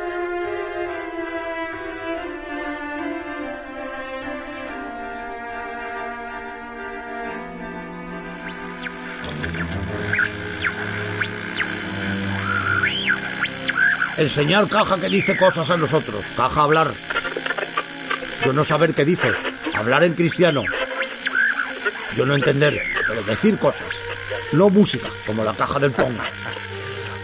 Enseñar 14.18 14.68
caja 14.70 15.00
que 15.00 15.10
dice 15.10 15.38
cosas 15.38 15.70
a 15.70 15.78
nosotros. 15.78 16.24
Caja 16.38 16.64
hablar. 16.64 16.94
Yo 18.46 18.54
no 18.54 18.64
saber 18.64 18.94
qué 18.94 19.04
dice. 19.04 19.32
Hablar 19.74 20.04
en 20.04 20.14
cristiano. 20.14 20.64
Yo 22.16 22.26
no 22.26 22.36
entender, 22.36 22.82
pero 23.08 23.24
decir 23.24 23.58
cosas. 23.58 23.90
No 24.54 24.70
música, 24.70 25.10
como 25.26 25.44
la 25.44 25.54
caja 25.54 25.80
del 25.80 25.92
Ponga. 25.92 26.24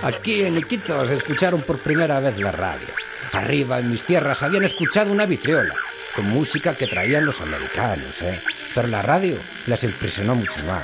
Aquí 0.01 0.41
en 0.41 0.57
Iquitos 0.57 1.11
escucharon 1.11 1.61
por 1.61 1.79
primera 1.79 2.19
vez 2.19 2.37
la 2.39 2.51
radio. 2.51 2.87
Arriba, 3.31 3.79
en 3.79 3.89
mis 3.89 4.03
tierras, 4.03 4.43
habían 4.43 4.63
escuchado 4.63 5.11
una 5.11 5.25
vitriola, 5.25 5.73
con 6.13 6.25
música 6.25 6.75
que 6.75 6.87
traían 6.87 7.25
los 7.25 7.39
americanos, 7.39 8.21
¿eh? 8.21 8.41
Pero 8.75 8.89
la 8.89 9.01
radio 9.01 9.37
les 9.67 9.83
impresionó 9.85 10.35
mucho 10.35 10.61
más. 10.65 10.83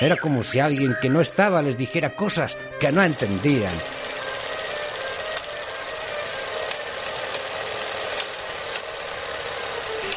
Era 0.00 0.16
como 0.16 0.42
si 0.42 0.58
alguien 0.58 0.96
que 1.00 1.08
no 1.08 1.20
estaba 1.20 1.62
les 1.62 1.78
dijera 1.78 2.14
cosas 2.14 2.56
que 2.80 2.90
no 2.90 3.02
entendían. 3.02 3.72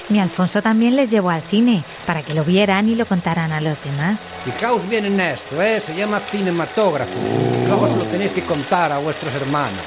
Mi 0.09 0.19
Alfonso 0.19 0.63
también 0.63 0.95
les 0.95 1.11
llevó 1.11 1.29
al 1.29 1.41
cine, 1.43 1.83
para 2.07 2.23
que 2.23 2.33
lo 2.33 2.43
vieran 2.43 2.89
y 2.89 2.95
lo 2.95 3.05
contaran 3.05 3.51
a 3.51 3.61
los 3.61 3.83
demás. 3.83 4.21
Fijaos 4.43 4.89
bien 4.89 5.05
en 5.05 5.19
esto, 5.19 5.61
¿eh? 5.61 5.79
Se 5.79 5.95
llama 5.95 6.19
cinematógrafo. 6.19 7.11
Luego 7.67 7.87
se 7.87 7.97
lo 7.97 8.03
tenéis 8.05 8.33
que 8.33 8.41
contar 8.41 8.91
a 8.91 8.97
vuestros 8.97 9.33
hermanos. 9.35 9.79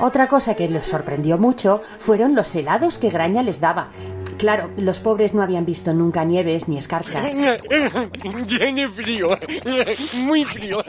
Otra 0.00 0.26
cosa 0.26 0.56
que 0.56 0.68
los 0.68 0.86
sorprendió 0.86 1.38
mucho 1.38 1.80
fueron 2.00 2.34
los 2.34 2.52
helados 2.56 2.98
que 2.98 3.10
Graña 3.10 3.42
les 3.44 3.60
daba. 3.60 3.90
Claro, 4.42 4.72
los 4.76 4.98
pobres 4.98 5.34
no 5.34 5.42
habían 5.44 5.64
visto 5.64 5.94
nunca 5.94 6.24
nieves 6.24 6.66
ni 6.66 6.76
escarcha. 6.76 7.22
Tiene 8.48 8.88
frío. 8.88 9.38
Muy 10.14 10.44
frío. 10.44 10.82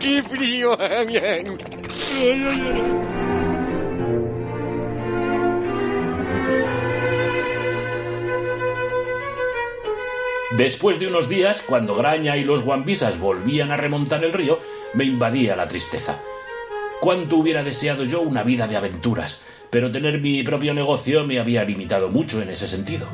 Qué 0.00 0.22
frío. 0.22 0.78
Después 10.56 10.98
de 10.98 11.08
unos 11.08 11.28
días, 11.28 11.62
cuando 11.68 11.96
Graña 11.96 12.38
y 12.38 12.44
los 12.44 12.64
guambisas 12.64 13.20
volvían 13.20 13.72
a 13.72 13.76
remontar 13.76 14.24
el 14.24 14.32
río, 14.32 14.58
me 14.94 15.04
invadía 15.04 15.54
la 15.54 15.68
tristeza. 15.68 16.18
Cuánto 16.98 17.36
hubiera 17.36 17.62
deseado 17.62 18.04
yo 18.04 18.22
una 18.22 18.42
vida 18.42 18.66
de 18.66 18.78
aventuras, 18.78 19.44
pero 19.70 19.90
tener 19.90 20.20
mi 20.20 20.42
propio 20.42 20.74
negocio 20.74 21.24
me 21.24 21.38
había 21.38 21.64
limitado 21.64 22.08
mucho 22.08 22.40
en 22.42 22.50
ese 22.50 22.68
sentido. 22.68 23.06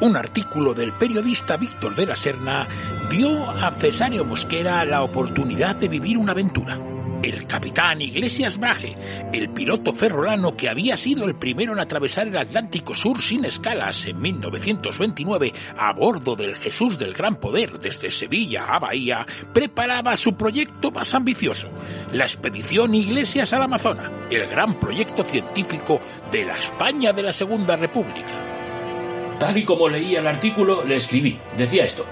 Un 0.00 0.16
artículo 0.16 0.74
del 0.74 0.92
periodista 0.92 1.56
Víctor 1.56 1.96
de 1.96 2.06
la 2.06 2.14
Serna 2.14 2.68
dio 3.10 3.50
a 3.50 3.72
Cesario 3.72 4.24
Mosquera 4.24 4.84
la 4.84 5.02
oportunidad 5.02 5.74
de 5.74 5.88
vivir 5.88 6.16
una 6.16 6.32
aventura. 6.32 6.78
El 7.22 7.46
capitán 7.48 8.00
Iglesias 8.00 8.58
Braje, 8.58 8.94
el 9.32 9.50
piloto 9.50 9.92
ferrolano 9.92 10.56
que 10.56 10.68
había 10.68 10.96
sido 10.96 11.24
el 11.24 11.34
primero 11.34 11.72
en 11.72 11.80
atravesar 11.80 12.28
el 12.28 12.36
Atlántico 12.36 12.94
Sur 12.94 13.20
sin 13.22 13.44
escalas 13.44 14.06
en 14.06 14.20
1929 14.20 15.52
a 15.76 15.92
bordo 15.92 16.36
del 16.36 16.54
Jesús 16.54 16.96
del 16.96 17.14
Gran 17.14 17.36
Poder 17.36 17.80
desde 17.80 18.10
Sevilla 18.10 18.66
a 18.66 18.78
Bahía, 18.78 19.26
preparaba 19.52 20.16
su 20.16 20.36
proyecto 20.36 20.92
más 20.92 21.12
ambicioso, 21.14 21.68
la 22.12 22.24
expedición 22.24 22.94
Iglesias 22.94 23.52
al 23.52 23.62
Amazonas, 23.62 24.12
el 24.30 24.46
gran 24.46 24.78
proyecto 24.78 25.24
científico 25.24 26.00
de 26.30 26.44
la 26.44 26.56
España 26.56 27.12
de 27.12 27.22
la 27.22 27.32
Segunda 27.32 27.74
República. 27.74 28.48
Tal 29.40 29.56
y 29.56 29.64
como 29.64 29.88
leía 29.88 30.20
el 30.20 30.26
artículo, 30.26 30.84
le 30.84 30.96
escribí. 30.96 31.38
Decía 31.56 31.84
esto. 31.84 32.04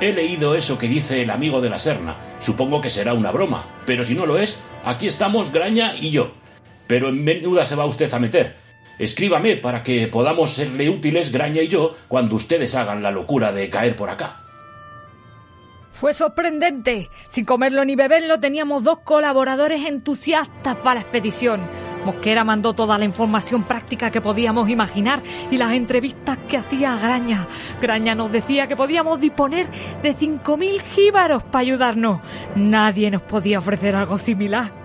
He 0.00 0.12
leído 0.12 0.54
eso 0.54 0.76
que 0.78 0.88
dice 0.88 1.22
el 1.22 1.30
amigo 1.30 1.60
de 1.60 1.70
la 1.70 1.78
Serna. 1.78 2.16
Supongo 2.44 2.82
que 2.82 2.90
será 2.90 3.14
una 3.14 3.30
broma, 3.30 3.64
pero 3.86 4.04
si 4.04 4.14
no 4.14 4.26
lo 4.26 4.36
es, 4.36 4.62
aquí 4.84 5.06
estamos 5.06 5.50
Graña 5.50 5.94
y 5.98 6.10
yo. 6.10 6.32
Pero 6.86 7.08
en 7.08 7.24
menuda 7.24 7.64
se 7.64 7.74
va 7.74 7.86
usted 7.86 8.12
a 8.12 8.18
meter. 8.18 8.56
Escríbame 8.98 9.56
para 9.56 9.82
que 9.82 10.08
podamos 10.08 10.50
serle 10.52 10.90
útiles 10.90 11.32
Graña 11.32 11.62
y 11.62 11.68
yo 11.68 11.96
cuando 12.06 12.34
ustedes 12.34 12.74
hagan 12.74 13.02
la 13.02 13.10
locura 13.10 13.50
de 13.50 13.70
caer 13.70 13.96
por 13.96 14.10
acá. 14.10 14.42
Fue 15.94 16.12
sorprendente. 16.12 17.08
Sin 17.30 17.46
comerlo 17.46 17.82
ni 17.86 17.96
beberlo 17.96 18.38
teníamos 18.38 18.84
dos 18.84 18.98
colaboradores 18.98 19.86
entusiastas 19.86 20.76
para 20.76 20.96
la 20.96 21.00
expedición. 21.00 21.62
Mosquera 22.04 22.44
mandó 22.44 22.72
toda 22.74 22.98
la 22.98 23.04
información 23.04 23.62
práctica 23.62 24.10
que 24.10 24.20
podíamos 24.20 24.68
imaginar 24.68 25.20
y 25.50 25.56
las 25.56 25.72
entrevistas 25.72 26.38
que 26.48 26.58
hacía 26.58 26.96
Graña. 26.96 27.46
Graña 27.80 28.14
nos 28.14 28.30
decía 28.30 28.66
que 28.66 28.76
podíamos 28.76 29.20
disponer 29.20 29.68
de 30.02 30.16
5.000 30.16 30.80
jíbaros 30.94 31.42
para 31.42 31.60
ayudarnos. 31.60 32.20
Nadie 32.54 33.10
nos 33.10 33.22
podía 33.22 33.58
ofrecer 33.58 33.96
algo 33.96 34.18
similar. 34.18 34.83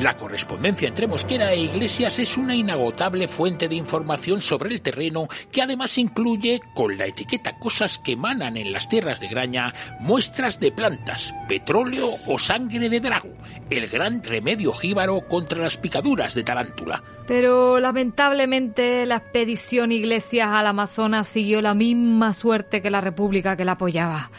La 0.00 0.16
correspondencia 0.16 0.88
entre 0.88 1.06
Mosquera 1.06 1.52
e 1.52 1.60
Iglesias 1.60 2.18
es 2.18 2.38
una 2.38 2.54
inagotable 2.54 3.28
fuente 3.28 3.68
de 3.68 3.74
información 3.74 4.40
sobre 4.40 4.70
el 4.70 4.80
terreno 4.80 5.28
que 5.52 5.60
además 5.60 5.98
incluye, 5.98 6.62
con 6.72 6.96
la 6.96 7.04
etiqueta 7.04 7.58
cosas 7.58 7.98
que 7.98 8.12
emanan 8.12 8.56
en 8.56 8.72
las 8.72 8.88
tierras 8.88 9.20
de 9.20 9.28
Graña, 9.28 9.74
muestras 9.98 10.58
de 10.58 10.72
plantas, 10.72 11.34
petróleo 11.48 12.12
o 12.26 12.38
sangre 12.38 12.88
de 12.88 13.00
drago, 13.00 13.28
el 13.68 13.88
gran 13.88 14.22
remedio 14.22 14.72
jíbaro 14.72 15.20
contra 15.28 15.60
las 15.60 15.76
picaduras 15.76 16.34
de 16.34 16.44
tarántula. 16.44 17.02
Pero 17.26 17.78
lamentablemente 17.78 19.04
la 19.04 19.16
expedición 19.16 19.92
Iglesias 19.92 20.48
al 20.50 20.66
Amazonas 20.66 21.28
siguió 21.28 21.60
la 21.60 21.74
misma 21.74 22.32
suerte 22.32 22.80
que 22.80 22.88
la 22.88 23.02
República 23.02 23.54
que 23.54 23.66
la 23.66 23.72
apoyaba. 23.72 24.30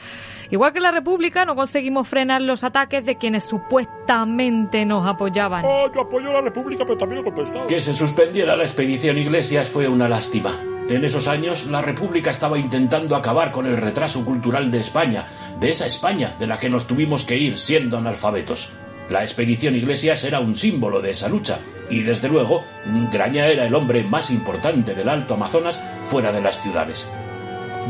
Igual 0.52 0.74
que 0.74 0.82
la 0.82 0.92
República, 0.92 1.46
no 1.46 1.56
conseguimos 1.56 2.10
frenar 2.10 2.42
los 2.42 2.66
ataques 2.66 3.06
de 3.06 3.16
quienes 3.16 3.46
supuestamente 3.46 4.86
nos 4.86 5.08
apoyaban. 5.08 5.64
Oh, 5.66 5.90
yo 5.94 6.02
apoyo 6.02 6.30
a 6.30 6.34
la 6.34 6.42
República, 6.42 6.84
pero 6.84 6.98
también 6.98 7.24
lo. 7.24 7.68
Que 7.68 7.82
se 7.82 7.94
suspendiera 7.94 8.58
la 8.58 8.64
expedición 8.64 9.18
Iglesias 9.18 9.70
fue 9.70 9.88
una 9.88 10.10
lástima. 10.10 10.60
En 10.90 11.06
esos 11.06 11.30
años, 11.30 11.68
la 11.68 11.82
República 11.82 12.32
estaba 12.32 12.60
intentando 12.60 13.16
acabar 13.16 13.54
con 13.54 13.66
el 13.66 13.78
retraso 13.78 14.26
cultural 14.26 14.70
de 14.72 14.82
España, 14.82 15.26
de 15.58 15.70
esa 15.70 15.86
España 15.86 16.36
de 16.38 16.48
la 16.48 16.60
que 16.60 16.70
nos 16.70 16.86
tuvimos 16.86 17.24
que 17.24 17.38
ir 17.38 17.58
siendo 17.58 17.98
analfabetos. 17.98 18.74
La 19.10 19.22
expedición 19.22 19.76
Iglesias 19.76 20.26
era 20.26 20.42
un 20.42 20.58
símbolo 20.58 21.00
de 21.00 21.12
esa 21.12 21.30
lucha, 21.30 21.60
y 21.90 22.04
desde 22.04 22.28
luego, 22.28 22.66
Graña 23.10 23.48
era 23.48 23.66
el 23.66 23.74
hombre 23.74 24.04
más 24.04 24.30
importante 24.30 24.96
del 24.96 25.08
Alto 25.08 25.36
Amazonas 25.36 25.82
fuera 26.04 26.34
de 26.34 26.42
las 26.42 26.62
ciudades 26.62 27.10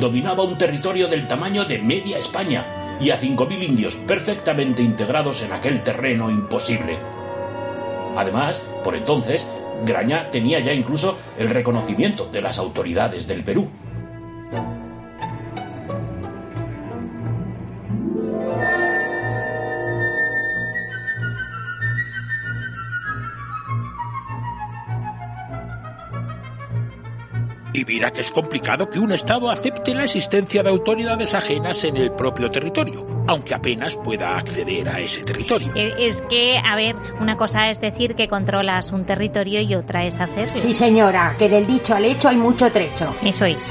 dominaba 0.02 0.44
un 0.44 0.58
territorio 0.58 1.08
del 1.08 1.28
tamaño 1.28 1.64
de 1.64 1.78
media 1.78 2.18
España 2.18 2.98
y 3.00 3.12
a 3.12 3.20
5.000 3.20 3.64
indios 3.64 3.96
perfectamente 3.96 4.82
integrados 4.82 5.44
en 5.44 5.54
aquel 5.54 5.84
terreno 5.84 6.32
imposible. 6.32 6.98
Además, 8.18 8.68
por 8.84 8.96
entonces, 8.96 9.48
Graña 9.86 10.32
tenía 10.32 10.60
ya 10.60 10.74
incluso 10.74 11.20
el 11.38 11.50
reconocimiento 11.50 12.26
de 12.26 12.42
las 12.42 12.58
autoridades 12.58 13.28
del 13.28 13.44
Perú. 13.44 13.70
Mira 27.86 28.12
que 28.12 28.22
es 28.22 28.32
complicado 28.32 28.90
que 28.90 29.00
un 29.00 29.12
Estado 29.12 29.50
acepte 29.50 29.94
la 29.94 30.04
existencia 30.04 30.64
de 30.64 30.70
autoridades 30.70 31.34
ajenas 31.34 31.84
en 31.84 31.98
el 31.98 32.12
propio 32.14 32.50
territorio, 32.50 33.06
aunque 33.28 33.54
apenas 33.54 33.96
pueda 33.98 34.38
acceder 34.38 34.88
a 34.90 35.00
ese 35.00 35.22
territorio. 35.22 35.72
Eh, 35.76 35.94
Es 35.98 36.22
que, 36.24 36.58
a 36.58 36.76
ver, 36.76 36.96
una 37.20 37.38
cosa 37.38 37.70
es 37.70 37.82
decir 37.82 38.16
que 38.16 38.28
controlas 38.28 38.92
un 38.92 39.06
territorio 39.06 39.62
y 39.62 39.76
otra 39.76 40.06
es 40.06 40.20
hacerlo. 40.20 40.54
Sí, 40.60 40.74
señora, 40.74 41.36
que 41.38 41.50
del 41.50 41.68
dicho 41.68 41.94
al 41.94 42.06
hecho 42.06 42.30
hay 42.30 42.38
mucho 42.38 42.72
trecho. 42.72 43.16
Eso 43.24 43.46
es. 43.46 43.62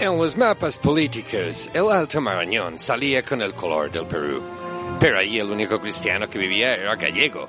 En 0.00 0.18
los 0.18 0.36
mapas 0.36 0.78
políticos, 0.78 1.70
el 1.72 1.90
Alto 1.92 2.20
Marañón 2.20 2.78
salía 2.78 3.22
con 3.22 3.40
el 3.40 3.54
color 3.54 3.90
del 3.92 4.06
Perú. 4.06 4.42
Pero 4.98 5.18
allí 5.18 5.38
el 5.38 5.50
único 5.50 5.80
cristiano 5.80 6.28
que 6.28 6.38
vivía 6.38 6.74
era 6.74 6.96
gallego. 6.96 7.48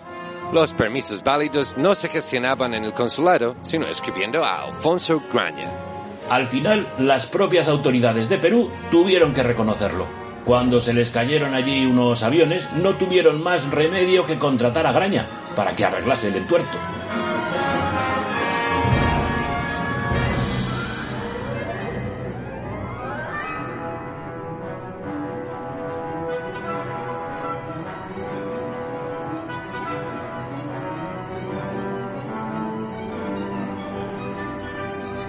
Los 0.53 0.71
permisos 0.71 1.23
válidos 1.23 1.75
no 1.77 1.95
se 1.95 2.09
gestionaban 2.09 2.75
en 2.75 2.83
el 2.83 2.93
consulado, 2.93 3.55
sino 3.63 3.87
escribiendo 3.87 4.43
a 4.43 4.65
Alfonso 4.65 5.23
Graña. 5.33 5.73
Al 6.29 6.45
final, 6.45 6.93
las 6.99 7.25
propias 7.25 7.67
autoridades 7.67 8.29
de 8.29 8.37
Perú 8.37 8.69
tuvieron 8.91 9.33
que 9.33 9.41
reconocerlo. 9.41 10.05
Cuando 10.45 10.79
se 10.79 10.93
les 10.93 11.09
cayeron 11.09 11.55
allí 11.55 11.87
unos 11.87 12.21
aviones, 12.21 12.71
no 12.73 12.93
tuvieron 12.97 13.41
más 13.41 13.71
remedio 13.71 14.27
que 14.27 14.37
contratar 14.37 14.85
a 14.85 14.91
Graña 14.91 15.27
para 15.55 15.75
que 15.75 15.85
arreglase 15.85 16.27
el 16.27 16.35
entuerto. 16.35 16.77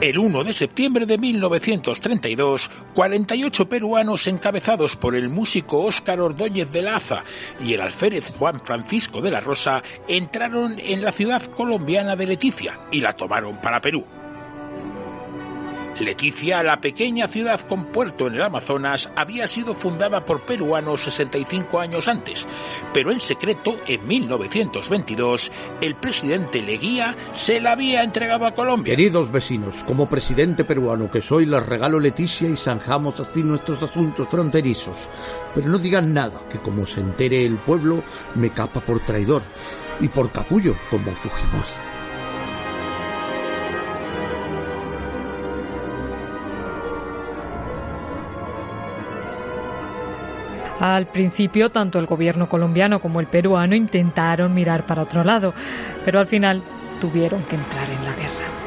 El 0.04 0.18
1 0.18 0.44
de 0.44 0.52
septiembre 0.52 1.06
de 1.06 1.16
1932, 1.16 2.70
48 2.92 3.68
peruanos 3.70 4.26
encabezados 4.26 4.96
por 4.96 5.16
el 5.16 5.30
músico 5.30 5.80
Óscar 5.80 6.20
Ordóñez 6.20 6.70
de 6.70 6.82
Laza 6.82 7.24
y 7.58 7.72
el 7.72 7.80
alférez 7.80 8.30
Juan 8.38 8.60
Francisco 8.62 9.22
de 9.22 9.30
la 9.30 9.40
Rosa 9.40 9.82
entraron 10.06 10.78
en 10.78 11.02
la 11.02 11.10
ciudad 11.10 11.40
colombiana 11.40 12.16
de 12.16 12.26
Leticia 12.26 12.80
y 12.92 13.00
la 13.00 13.14
tomaron 13.14 13.62
para 13.62 13.80
Perú. 13.80 14.04
Leticia, 16.00 16.62
la 16.62 16.80
pequeña 16.80 17.28
ciudad 17.28 17.60
con 17.60 17.86
puerto 17.86 18.26
en 18.26 18.34
el 18.34 18.42
Amazonas, 18.42 19.10
había 19.14 19.46
sido 19.46 19.74
fundada 19.74 20.24
por 20.24 20.42
peruanos 20.42 21.02
65 21.02 21.78
años 21.78 22.08
antes, 22.08 22.46
pero 22.92 23.12
en 23.12 23.20
secreto, 23.20 23.76
en 23.86 24.06
1922, 24.06 25.52
el 25.80 25.94
presidente 25.94 26.62
Leguía 26.62 27.16
se 27.32 27.60
la 27.60 27.72
había 27.72 28.02
entregado 28.02 28.46
a 28.46 28.54
Colombia. 28.54 28.96
Queridos 28.96 29.30
vecinos, 29.30 29.76
como 29.86 30.08
presidente 30.08 30.64
peruano 30.64 31.10
que 31.10 31.22
soy, 31.22 31.46
les 31.46 31.64
regalo 31.64 32.00
Leticia 32.00 32.48
y 32.48 32.56
zanjamos 32.56 33.20
así 33.20 33.42
nuestros 33.42 33.82
asuntos 33.82 34.28
fronterizos. 34.28 35.08
Pero 35.54 35.68
no 35.68 35.78
digan 35.78 36.12
nada, 36.12 36.40
que 36.50 36.58
como 36.58 36.86
se 36.86 37.00
entere 37.00 37.44
el 37.44 37.56
pueblo, 37.58 38.02
me 38.34 38.50
capa 38.50 38.80
por 38.80 39.00
traidor 39.00 39.42
y 40.00 40.08
por 40.08 40.32
capullo, 40.32 40.74
como 40.90 41.12
Fujimori. 41.12 41.83
Al 50.84 51.06
principio, 51.06 51.70
tanto 51.70 51.98
el 51.98 52.04
gobierno 52.04 52.46
colombiano 52.46 53.00
como 53.00 53.18
el 53.18 53.26
peruano 53.26 53.74
intentaron 53.74 54.52
mirar 54.52 54.84
para 54.84 55.00
otro 55.00 55.24
lado, 55.24 55.54
pero 56.04 56.20
al 56.20 56.26
final 56.26 56.60
tuvieron 57.00 57.42
que 57.44 57.56
entrar 57.56 57.88
en 57.88 58.04
la 58.04 58.12
guerra. 58.12 58.63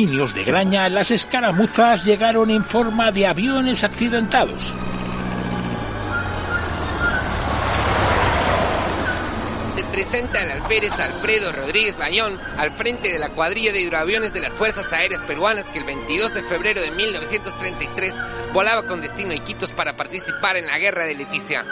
Dominios 0.00 0.32
de 0.32 0.44
Graña, 0.44 0.88
las 0.88 1.10
escaramuzas 1.10 2.06
llegaron 2.06 2.50
en 2.50 2.64
forma 2.64 3.12
de 3.12 3.26
aviones 3.26 3.84
accidentados. 3.84 4.74
Se 9.76 9.84
presenta 9.92 10.42
el 10.42 10.52
alférez 10.52 10.92
Alfredo 10.92 11.52
Rodríguez 11.52 11.98
Bayón 11.98 12.40
al 12.56 12.70
frente 12.70 13.12
de 13.12 13.18
la 13.18 13.28
cuadrilla 13.28 13.72
de 13.72 13.82
hidroaviones 13.82 14.32
de 14.32 14.40
las 14.40 14.54
Fuerzas 14.54 14.90
Aéreas 14.90 15.20
Peruanas 15.20 15.66
que 15.66 15.80
el 15.80 15.84
22 15.84 16.32
de 16.32 16.42
febrero 16.44 16.80
de 16.80 16.92
1933 16.92 18.14
volaba 18.54 18.84
con 18.84 19.02
destino 19.02 19.32
a 19.32 19.34
Iquitos 19.34 19.70
para 19.72 19.96
participar 19.96 20.56
en 20.56 20.66
la 20.66 20.78
guerra 20.78 21.04
de 21.04 21.14
Leticia. 21.14 21.66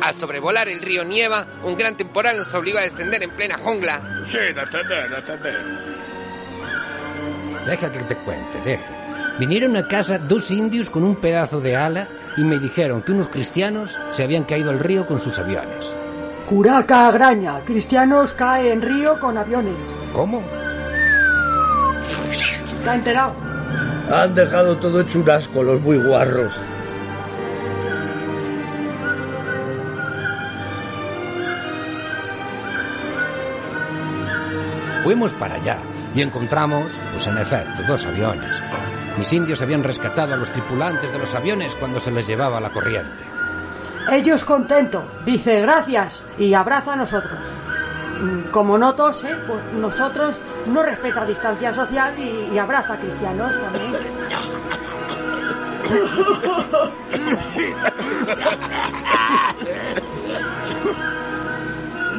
Al 0.00 0.14
sobrevolar 0.14 0.68
el 0.68 0.80
río 0.80 1.04
Nieva, 1.04 1.46
un 1.62 1.76
gran 1.76 1.94
temporal 1.98 2.38
nos 2.38 2.54
obligó 2.54 2.78
a 2.78 2.82
descender 2.82 3.22
en 3.22 3.30
plena 3.32 3.58
jungla. 3.58 4.24
Sí, 4.26 4.38
descender, 4.38 5.10
descender. 5.10 6.05
Deja 7.66 7.90
que 7.90 7.98
te 8.04 8.16
cuente, 8.16 8.60
deja. 8.64 8.84
Vinieron 9.38 9.76
a 9.76 9.86
casa 9.86 10.18
dos 10.18 10.50
indios 10.50 10.88
con 10.88 11.02
un 11.02 11.16
pedazo 11.16 11.60
de 11.60 11.76
ala 11.76 12.06
y 12.36 12.42
me 12.42 12.58
dijeron 12.58 13.02
que 13.02 13.12
unos 13.12 13.28
cristianos 13.28 13.98
se 14.12 14.22
habían 14.22 14.44
caído 14.44 14.70
al 14.70 14.78
río 14.78 15.06
con 15.06 15.18
sus 15.18 15.38
aviones. 15.38 15.94
Curaca 16.48 17.10
Graña, 17.10 17.60
cristianos 17.64 18.32
cae 18.32 18.72
en 18.72 18.80
río 18.80 19.18
con 19.18 19.36
aviones. 19.36 19.76
¿Cómo? 20.12 20.42
¿Está 22.30 22.94
enterado? 22.94 23.34
Han 24.10 24.34
dejado 24.34 24.76
todo 24.78 25.00
hecho 25.00 25.18
un 25.18 25.28
asco 25.28 25.64
los 25.64 25.80
muy 25.80 25.98
guarros. 25.98 26.52
Fuimos 35.02 35.34
para 35.34 35.56
allá 35.56 35.78
y 36.16 36.22
encontramos, 36.22 36.98
pues 37.12 37.26
en 37.26 37.36
efecto, 37.38 37.82
dos 37.86 38.06
aviones. 38.06 38.60
Mis 39.18 39.32
indios 39.34 39.60
habían 39.62 39.84
rescatado 39.84 40.32
a 40.34 40.36
los 40.36 40.50
tripulantes 40.50 41.12
de 41.12 41.18
los 41.18 41.34
aviones 41.34 41.74
cuando 41.74 42.00
se 42.00 42.10
les 42.10 42.26
llevaba 42.26 42.58
la 42.60 42.70
corriente. 42.70 43.22
Ellos 44.10 44.44
contento, 44.44 45.04
dice 45.26 45.60
gracias 45.60 46.22
y 46.38 46.54
abraza 46.54 46.94
a 46.94 46.96
nosotros. 46.96 47.38
Mm, 48.20 48.50
Como 48.50 48.78
no 48.78 48.94
tose, 48.94 49.34
pues 49.46 49.60
nosotros 49.74 50.36
no 50.66 50.82
respeta 50.82 51.24
distancia 51.26 51.74
social 51.74 52.14
y, 52.18 52.54
y 52.54 52.58
abraza 52.58 52.94
a 52.94 52.98
cristianos 52.98 53.54
también. 53.60 53.92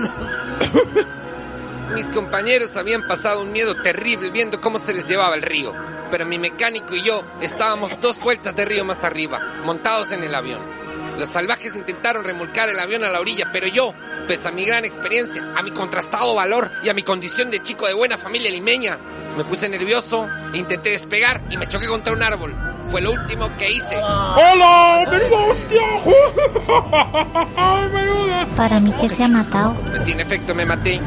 Mis 1.93 2.07
compañeros 2.07 2.75
habían 2.75 3.07
pasado 3.07 3.41
un 3.41 3.51
miedo 3.51 3.81
terrible 3.81 4.29
viendo 4.29 4.61
cómo 4.61 4.79
se 4.79 4.93
les 4.93 5.07
llevaba 5.07 5.35
el 5.35 5.41
río, 5.41 5.73
pero 6.11 6.25
mi 6.25 6.37
mecánico 6.37 6.95
y 6.95 7.03
yo 7.03 7.23
estábamos 7.41 7.99
dos 8.01 8.19
vueltas 8.19 8.55
de 8.55 8.65
río 8.65 8.85
más 8.85 9.03
arriba, 9.03 9.39
montados 9.63 10.11
en 10.11 10.23
el 10.23 10.35
avión. 10.35 10.61
Los 11.17 11.29
salvajes 11.29 11.75
intentaron 11.75 12.23
remolcar 12.23 12.69
el 12.69 12.79
avión 12.79 13.03
a 13.03 13.09
la 13.09 13.19
orilla, 13.19 13.49
pero 13.51 13.67
yo, 13.67 13.93
pese 14.27 14.47
a 14.47 14.51
mi 14.51 14.65
gran 14.65 14.85
experiencia, 14.85 15.43
a 15.55 15.63
mi 15.63 15.71
contrastado 15.71 16.35
valor 16.35 16.71
y 16.83 16.89
a 16.89 16.93
mi 16.93 17.01
condición 17.01 17.49
de 17.49 17.63
chico 17.63 17.87
de 17.87 17.93
buena 17.93 18.17
familia 18.17 18.51
limeña, 18.51 18.99
me 19.35 19.43
puse 19.43 19.69
nervioso, 19.69 20.27
e 20.53 20.57
intenté 20.57 20.91
despegar 20.91 21.41
y 21.49 21.57
me 21.57 21.67
choqué 21.67 21.87
contra 21.87 22.13
un 22.13 22.21
árbol. 22.21 22.53
Fue 22.87 23.01
lo 23.01 23.11
último 23.11 23.49
que 23.57 23.69
hice. 23.69 23.97
¡Hola! 23.97 25.05
¡Menuda 25.11 25.37
hostia! 25.45 25.81
¡Menuda! 27.93 28.47
Para 28.55 28.79
mí 28.79 28.93
que 28.93 29.09
se 29.09 29.23
ha 29.23 29.27
matado. 29.27 29.75
Pues 29.89 30.05
sí, 30.05 30.13
en 30.13 30.21
efecto 30.21 30.55
me 30.55 30.65
maté. 30.65 31.01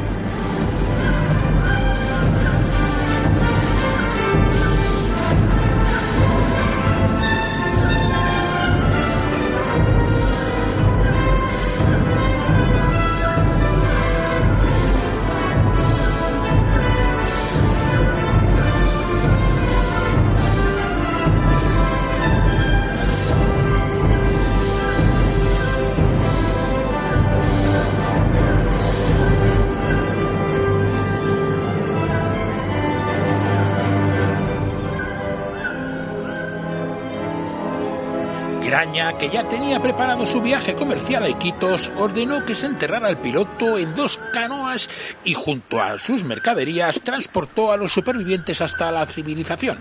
Que 38.81 39.29
ya 39.29 39.47
tenía 39.47 39.79
preparado 39.79 40.25
su 40.25 40.41
viaje 40.41 40.73
comercial 40.73 41.21
a 41.21 41.29
Iquitos, 41.29 41.91
ordenó 41.97 42.43
que 42.47 42.55
se 42.55 42.65
enterrara 42.65 43.09
al 43.09 43.19
piloto 43.19 43.77
en 43.77 43.93
dos 43.93 44.19
canoas 44.33 44.89
y 45.23 45.35
junto 45.35 45.79
a 45.79 45.99
sus 45.99 46.23
mercaderías 46.23 46.99
transportó 47.03 47.71
a 47.71 47.77
los 47.77 47.91
supervivientes 47.91 48.59
hasta 48.59 48.91
la 48.91 49.05
civilización. 49.05 49.77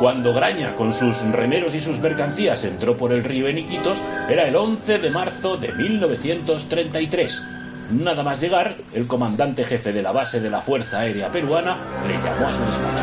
Cuando 0.00 0.34
Graña, 0.34 0.74
con 0.74 0.92
sus 0.92 1.22
remeros 1.30 1.76
y 1.76 1.80
sus 1.80 2.00
mercancías, 2.00 2.64
entró 2.64 2.96
por 2.96 3.12
el 3.12 3.22
río 3.22 3.46
en 3.46 3.58
Iquitos, 3.58 4.00
era 4.28 4.48
el 4.48 4.56
11 4.56 4.98
de 4.98 5.10
marzo 5.10 5.56
de 5.56 5.72
1933. 5.72 7.44
Nada 7.90 8.22
más 8.22 8.40
llegar, 8.40 8.76
el 8.92 9.06
comandante 9.06 9.64
jefe 9.64 9.92
de 9.92 10.02
la 10.02 10.12
base 10.12 10.40
de 10.40 10.50
la 10.50 10.60
Fuerza 10.60 11.00
Aérea 11.00 11.30
Peruana 11.30 11.78
le 12.06 12.14
llamó 12.14 12.48
a 12.48 12.52
su 12.52 12.64
despacho. 12.64 13.02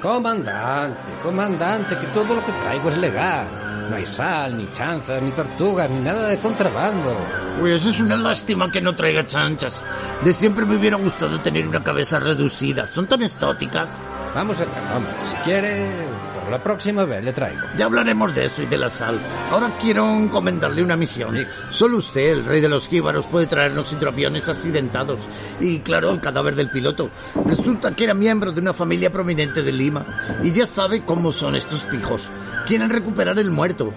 Comandante, 0.00 1.12
comandante, 1.22 1.96
que 1.96 2.06
todo 2.06 2.34
lo 2.34 2.46
que 2.46 2.52
traigo 2.52 2.88
es 2.88 2.96
legal. 2.96 3.46
No 3.90 3.96
hay 3.96 4.06
sal, 4.06 4.56
ni 4.56 4.70
chanzas, 4.70 5.20
ni 5.20 5.30
tortugas, 5.32 5.90
ni 5.90 5.98
nada 5.98 6.28
de 6.28 6.38
contrabando. 6.38 7.16
Pues 7.58 7.84
es 7.84 8.00
una 8.00 8.16
lástima 8.16 8.70
que 8.70 8.80
no 8.80 8.94
traiga 8.94 9.26
chanchas. 9.26 9.82
De 10.24 10.32
siempre 10.32 10.64
me 10.64 10.76
hubiera 10.76 10.96
gustado 10.96 11.40
tener 11.40 11.66
una 11.66 11.82
cabeza 11.82 12.20
reducida. 12.20 12.86
Son 12.86 13.06
tan 13.06 13.20
estóticas. 13.22 14.06
Vamos 14.34 14.60
a 14.60 14.64
ver, 14.64 14.74
hombre. 14.96 15.12
Si 15.24 15.34
quiere, 15.38 15.90
por 15.90 16.09
la 16.50 16.62
próxima 16.62 17.04
vez 17.04 17.24
le 17.24 17.32
traigo. 17.32 17.60
Ya 17.76 17.86
hablaremos 17.86 18.34
de 18.34 18.44
eso 18.44 18.62
y 18.62 18.66
de 18.66 18.76
la 18.76 18.88
sal. 18.90 19.18
Ahora 19.50 19.72
quiero 19.80 20.08
encomendarle 20.16 20.82
una 20.82 20.96
misión. 20.96 21.36
Solo 21.70 21.98
usted, 21.98 22.32
el 22.32 22.44
rey 22.44 22.60
de 22.60 22.68
los 22.68 22.88
jíbaros, 22.88 23.26
puede 23.26 23.46
traernos 23.46 23.92
hidroaviones 23.92 24.48
accidentados. 24.48 25.18
Y 25.60 25.80
claro, 25.80 26.10
el 26.10 26.20
cadáver 26.20 26.54
del 26.56 26.70
piloto. 26.70 27.10
Resulta 27.46 27.92
que 27.94 28.04
era 28.04 28.14
miembro 28.14 28.52
de 28.52 28.60
una 28.60 28.74
familia 28.74 29.10
prominente 29.10 29.62
de 29.62 29.72
Lima. 29.72 30.04
Y 30.42 30.50
ya 30.52 30.66
sabe 30.66 31.04
cómo 31.04 31.32
son 31.32 31.56
estos 31.56 31.82
pijos. 31.84 32.28
Quieren 32.66 32.90
recuperar 32.90 33.38
el 33.38 33.50
muerto. 33.50 33.94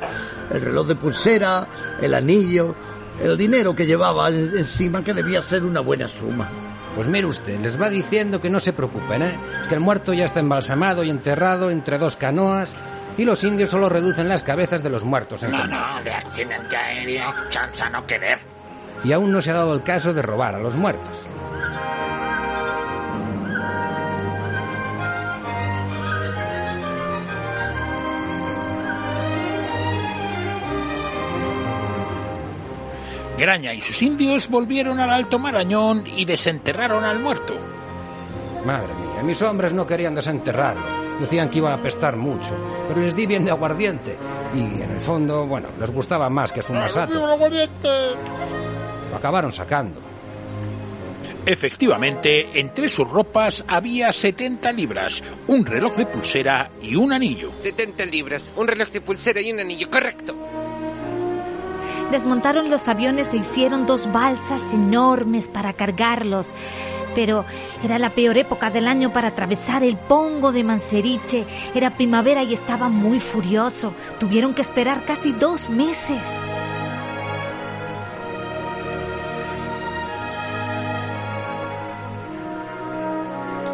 El 0.53 0.61
reloj 0.61 0.87
de 0.87 0.95
pulsera, 0.95 1.67
el 2.01 2.13
anillo, 2.13 2.75
el 3.21 3.37
dinero 3.37 3.75
que 3.75 3.85
llevaba 3.85 4.29
en- 4.29 4.57
encima 4.57 5.03
que 5.03 5.13
debía 5.13 5.41
ser 5.41 5.63
una 5.63 5.79
buena 5.79 6.07
suma. 6.07 6.47
Pues 6.95 7.07
mire 7.07 7.25
usted, 7.25 7.59
les 7.59 7.81
va 7.81 7.89
diciendo 7.89 8.39
que 8.39 8.49
no 8.49 8.59
se 8.59 8.73
preocupen, 8.73 9.23
¿eh? 9.23 9.35
Que 9.67 9.75
el 9.75 9.81
muerto 9.81 10.13
ya 10.13 10.25
está 10.25 10.39
embalsamado 10.39 11.03
y 11.03 11.09
enterrado 11.09 11.71
entre 11.71 11.97
dos 11.97 12.15
canoas 12.15 12.77
y 13.17 13.25
los 13.25 13.43
indios 13.43 13.71
solo 13.71 13.89
reducen 13.89 14.29
las 14.29 14.43
cabezas 14.43 14.83
de 14.83 14.89
los 14.89 15.03
muertos 15.03 15.43
en 15.43 15.51
No, 15.51 15.65
no, 15.65 16.03
de 16.03 16.11
accidente 16.11 16.75
aéreo, 16.75 17.33
chanza 17.49 17.89
no 17.89 18.05
querer. 18.05 18.39
Y 19.03 19.11
aún 19.11 19.31
no 19.31 19.41
se 19.41 19.51
ha 19.51 19.55
dado 19.55 19.73
el 19.73 19.83
caso 19.83 20.13
de 20.13 20.21
robar 20.21 20.55
a 20.55 20.59
los 20.59 20.75
muertos. 20.75 21.29
Graña 33.43 33.73
y 33.73 33.81
sus 33.81 34.01
indios 34.01 34.47
volvieron 34.47 35.01
al 35.01 35.09
Alto 35.09 35.37
Marañón 35.37 36.05
y 36.07 36.23
desenterraron 36.23 37.03
al 37.03 37.19
muerto. 37.19 37.53
Madre 38.65 38.93
mía, 38.93 39.21
mis 39.21 39.41
hombres 39.41 39.73
no 39.73 39.85
querían 39.85 40.15
desenterrarlo. 40.15 41.19
Decían 41.19 41.49
que 41.49 41.57
iba 41.57 41.71
a 41.71 41.75
apestar 41.75 42.15
mucho, 42.15 42.55
pero 42.87 43.01
les 43.01 43.13
di 43.13 43.25
bien 43.25 43.43
de 43.43 43.51
aguardiente. 43.51 44.15
Y 44.53 44.59
en 44.59 44.91
el 44.91 44.99
fondo, 45.01 45.45
bueno, 45.45 45.67
les 45.77 45.91
gustaba 45.91 46.29
más 46.29 46.53
que 46.53 46.61
su 46.61 46.71
masato. 46.71 47.19
Lo 47.19 49.17
acabaron 49.17 49.51
sacando. 49.51 49.99
Efectivamente, 51.45 52.57
entre 52.57 52.87
sus 52.87 53.09
ropas 53.09 53.65
había 53.67 54.13
70 54.13 54.71
libras, 54.71 55.21
un 55.47 55.65
reloj 55.65 55.97
de 55.97 56.05
pulsera 56.05 56.71
y 56.81 56.95
un 56.95 57.11
anillo. 57.11 57.51
70 57.57 58.05
libras, 58.05 58.53
un 58.55 58.69
reloj 58.69 58.87
de 58.87 59.01
pulsera 59.01 59.41
y 59.41 59.51
un 59.51 59.59
anillo, 59.59 59.89
correcto. 59.89 60.33
Desmontaron 62.13 62.69
los 62.69 62.87
aviones 62.89 63.33
e 63.33 63.37
hicieron 63.37 63.87
dos 63.87 64.11
balsas 64.11 64.71
enormes 64.71 65.49
para 65.49 65.73
cargarlos. 65.73 66.45
Pero 67.15 67.43
era 67.83 67.97
la 67.97 68.11
peor 68.11 68.37
época 68.37 68.69
del 68.69 68.87
año 68.87 69.11
para 69.11 69.29
atravesar 69.29 69.81
el 69.83 69.97
pongo 69.97 70.51
de 70.51 70.63
Manseriche. 70.63 71.47
Era 71.73 71.97
primavera 71.97 72.43
y 72.43 72.53
estaba 72.53 72.87
muy 72.87 73.19
furioso. 73.19 73.95
Tuvieron 74.19 74.53
que 74.53 74.61
esperar 74.61 75.05
casi 75.05 75.31
dos 75.31 75.71
meses. 75.71 76.23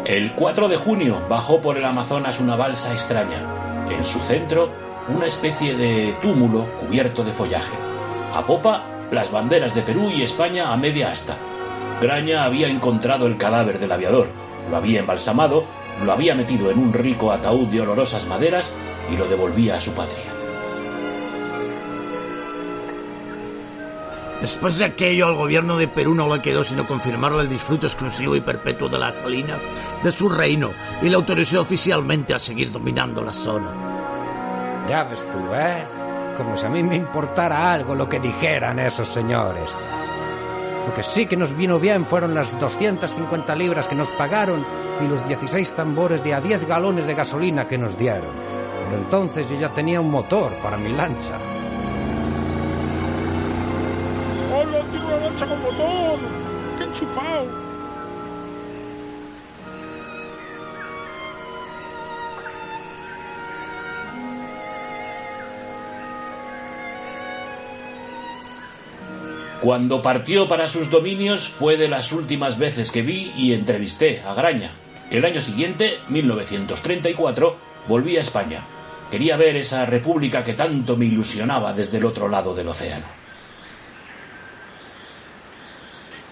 El 0.06 0.32
4 0.32 0.68
de 0.68 0.76
junio 0.78 1.20
bajó 1.28 1.60
por 1.60 1.76
el 1.76 1.84
Amazonas 1.84 2.40
una 2.40 2.56
balsa 2.56 2.94
extraña. 2.94 3.44
En 3.90 4.02
su 4.02 4.18
centro, 4.20 4.70
una 5.14 5.26
especie 5.26 5.76
de 5.76 6.14
túmulo 6.22 6.64
cubierto 6.80 7.22
de 7.22 7.34
follaje. 7.34 7.89
A 8.34 8.46
popa, 8.46 8.84
las 9.10 9.30
banderas 9.30 9.74
de 9.74 9.82
Perú 9.82 10.10
y 10.10 10.22
España 10.22 10.72
a 10.72 10.76
media 10.76 11.10
asta. 11.10 11.36
Graña 12.00 12.44
había 12.44 12.68
encontrado 12.68 13.26
el 13.26 13.36
cadáver 13.36 13.78
del 13.78 13.92
aviador, 13.92 14.28
lo 14.70 14.76
había 14.76 15.00
embalsamado, 15.00 15.64
lo 16.04 16.12
había 16.12 16.34
metido 16.34 16.70
en 16.70 16.78
un 16.78 16.92
rico 16.92 17.32
ataúd 17.32 17.66
de 17.68 17.80
olorosas 17.80 18.26
maderas 18.26 18.70
y 19.12 19.16
lo 19.16 19.26
devolvía 19.26 19.76
a 19.76 19.80
su 19.80 19.92
patria. 19.94 20.24
Después 24.40 24.78
de 24.78 24.86
aquello, 24.86 25.26
al 25.26 25.34
gobierno 25.34 25.76
de 25.76 25.86
Perú 25.86 26.14
no 26.14 26.34
le 26.34 26.40
quedó 26.40 26.64
sino 26.64 26.86
confirmarle 26.86 27.42
el 27.42 27.48
disfrute 27.50 27.86
exclusivo 27.86 28.34
y 28.36 28.40
perpetuo 28.40 28.88
de 28.88 28.98
las 28.98 29.16
salinas 29.16 29.62
de 30.02 30.12
su 30.12 30.30
reino 30.30 30.70
y 31.02 31.10
le 31.10 31.16
autorizó 31.16 31.60
oficialmente 31.60 32.32
a 32.32 32.38
seguir 32.38 32.72
dominando 32.72 33.22
la 33.22 33.32
zona. 33.32 33.68
Ya 34.88 35.04
ves 35.04 35.28
tú, 35.30 35.38
¿eh? 35.54 35.99
Como 36.40 36.56
si 36.56 36.64
a 36.64 36.70
mí 36.70 36.82
me 36.82 36.96
importara 36.96 37.70
algo 37.70 37.94
lo 37.94 38.08
que 38.08 38.18
dijeran 38.18 38.78
esos 38.78 39.08
señores. 39.08 39.76
Lo 40.86 40.94
que 40.94 41.02
sí 41.02 41.26
que 41.26 41.36
nos 41.36 41.54
vino 41.54 41.78
bien 41.78 42.06
fueron 42.06 42.34
las 42.34 42.58
250 42.58 43.54
libras 43.54 43.86
que 43.86 43.94
nos 43.94 44.10
pagaron 44.12 44.64
y 45.02 45.06
los 45.06 45.28
16 45.28 45.74
tambores 45.74 46.24
de 46.24 46.32
a 46.32 46.40
10 46.40 46.66
galones 46.66 47.06
de 47.06 47.14
gasolina 47.14 47.68
que 47.68 47.76
nos 47.76 47.98
dieron. 47.98 48.30
Pero 48.88 49.02
entonces 49.02 49.50
yo 49.50 49.56
ya 49.60 49.68
tenía 49.68 50.00
un 50.00 50.10
motor 50.10 50.54
para 50.62 50.78
mi 50.78 50.88
lancha. 50.88 51.36
¡Hola, 54.54 54.80
tengo 54.90 55.06
una 55.08 55.16
lancha 55.18 55.46
con 55.46 55.60
motor! 55.60 56.18
¡Qué 56.78 56.84
enchufado! 56.84 57.69
Cuando 69.60 70.00
partió 70.00 70.48
para 70.48 70.66
sus 70.66 70.88
dominios 70.88 71.46
fue 71.46 71.76
de 71.76 71.88
las 71.88 72.12
últimas 72.12 72.56
veces 72.56 72.90
que 72.90 73.02
vi 73.02 73.30
y 73.36 73.52
entrevisté 73.52 74.22
a 74.22 74.32
Graña. 74.32 74.72
El 75.10 75.26
año 75.26 75.42
siguiente, 75.42 75.98
1934, 76.08 77.56
volví 77.86 78.16
a 78.16 78.20
España. 78.20 78.62
Quería 79.10 79.36
ver 79.36 79.56
esa 79.56 79.84
república 79.84 80.42
que 80.44 80.54
tanto 80.54 80.96
me 80.96 81.04
ilusionaba 81.04 81.74
desde 81.74 81.98
el 81.98 82.06
otro 82.06 82.26
lado 82.26 82.54
del 82.54 82.68
océano. 82.68 83.04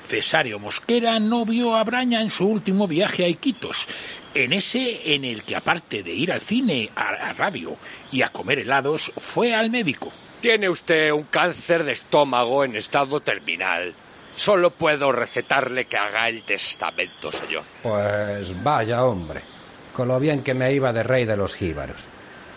Cesario 0.07 0.59
Mosquera 0.59 1.19
no 1.19 1.45
vio 1.45 1.77
a 1.77 1.85
Braña 1.85 2.23
en 2.23 2.31
su 2.31 2.47
último 2.47 2.89
viaje 2.89 3.27
a 3.27 3.29
Iquitos, 3.29 3.89
en 4.33 4.55
ese 4.55 5.15
en 5.15 5.27
el 5.27 5.43
que 5.43 5.55
aparte 5.55 6.03
de 6.03 6.15
ir 6.15 6.33
al 6.33 6.41
cine, 6.41 6.89
a, 6.97 7.09
a 7.29 7.33
radio 7.35 7.77
y 8.11 8.23
a 8.23 8.31
comer 8.31 8.61
helados, 8.61 9.13
fue 9.19 9.55
al 9.55 9.69
médico. 9.69 10.11
Tiene 10.41 10.69
usted 10.69 11.11
un 11.13 11.25
cáncer 11.25 11.85
de 11.85 11.93
estómago 11.93 12.65
en 12.65 12.77
estado 12.77 13.21
terminal. 13.21 13.93
Solo 14.37 14.71
puedo 14.71 15.11
recetarle 15.11 15.87
que 15.87 15.97
haga 15.97 16.29
el 16.29 16.45
testamento, 16.45 17.33
señor. 17.33 17.63
Pues 17.83 18.63
vaya 18.63 19.05
hombre, 19.05 19.41
con 19.93 20.07
lo 20.07 20.21
bien 20.21 20.45
que 20.45 20.55
me 20.55 20.73
iba 20.73 20.93
de 20.93 21.03
rey 21.03 21.25
de 21.25 21.37
los 21.37 21.57
jíbaros. 21.57 22.07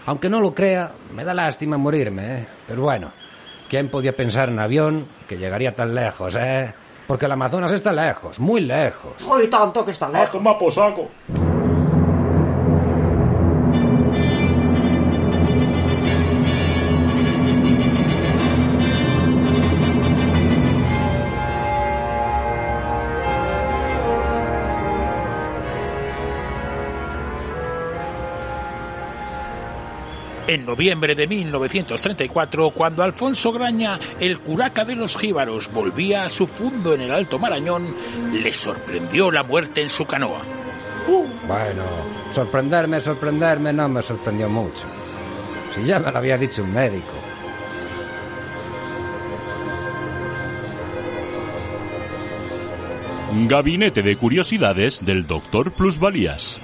Aunque 0.05 0.29
no 0.29 0.39
lo 0.41 0.53
crea, 0.53 0.91
me 1.13 1.23
da 1.23 1.34
lástima 1.34 1.77
morirme, 1.77 2.38
¿eh? 2.41 2.47
Pero 2.67 2.84
bueno, 2.84 3.11
¿quién 3.67 3.89
podía 3.89 4.15
pensar 4.15 4.49
en 4.49 4.59
avión 4.59 5.07
que 5.27 5.38
llegaría 5.38 5.75
tan 5.75 5.95
lejos, 5.95 6.36
eh? 6.39 6.71
Porque 7.07 7.25
el 7.25 7.32
Amazonas 7.32 7.71
está 7.71 7.91
lejos, 7.91 8.39
muy 8.39 8.61
lejos. 8.61 9.13
¡Uy, 9.27 9.49
tanto 9.49 9.84
que 9.84 9.91
está 9.91 10.05
¡A 10.05 10.09
lejos! 10.11 10.32
tomar 10.34 10.57
por 10.59 10.71
en 30.54 30.66
noviembre 30.66 31.16
de 31.16 31.28
1934, 31.28 32.72
cuando 32.72 33.04
Alfonso 33.04 33.52
Graña, 33.52 33.99
el 34.20 34.39
curaca 34.39 34.84
de 34.84 34.95
los 34.95 35.16
jíbaros, 35.16 35.72
volvía 35.72 36.26
a 36.26 36.30
su 36.30 36.45
fundo 36.45 36.93
en 36.93 37.02
el 37.02 37.12
Alto 37.12 37.39
Marañón, 37.39 37.95
le 38.34 38.54
sorprendió 38.54 39.32
la 39.32 39.43
muerte 39.43 39.82
en 39.82 39.89
su 39.89 40.06
canoa. 40.06 40.41
Bueno, 41.47 41.84
sorprenderme, 42.32 42.99
sorprenderme 42.99 43.74
no 43.74 43.89
me 43.89 44.02
sorprendió 44.02 44.49
mucho. 44.49 44.86
Si 45.74 45.84
ya 45.84 45.99
me 45.99 46.12
lo 46.12 46.18
había 46.18 46.38
dicho 46.38 46.64
un 46.64 46.74
médico. 46.74 47.14
Gabinete 53.47 54.04
de 54.04 54.18
Curiosidades 54.18 55.04
del 55.06 55.26
Doctor 55.26 55.72
Plusvalías. 55.72 56.60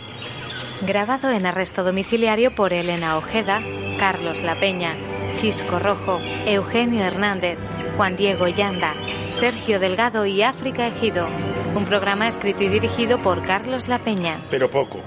Grabado 0.82 1.32
en 1.32 1.48
arresto 1.48 1.84
domiciliario 1.84 2.54
por 2.54 2.72
Elena 2.72 3.18
Ojeda, 3.18 3.64
Carlos 3.98 4.44
La 4.44 4.60
Peña, 4.60 4.96
Chisco 5.34 5.80
Rojo, 5.80 6.20
Eugenio 6.46 7.04
Hernández, 7.04 7.58
Juan 7.98 8.16
Diego 8.16 8.48
Yanda, 8.48 8.94
Sergio 9.30 9.80
Delgado 9.80 10.28
y 10.28 10.44
África 10.44 10.86
Ejido. 10.86 11.28
Un 11.74 11.84
programa 11.86 12.28
escrito 12.28 12.64
y 12.64 12.70
dirigido 12.70 13.20
por 13.24 13.42
Carlos 13.42 13.88
La 13.88 14.00
Peña. 14.00 14.40
Pero 14.52 14.70
poco. 14.70 15.00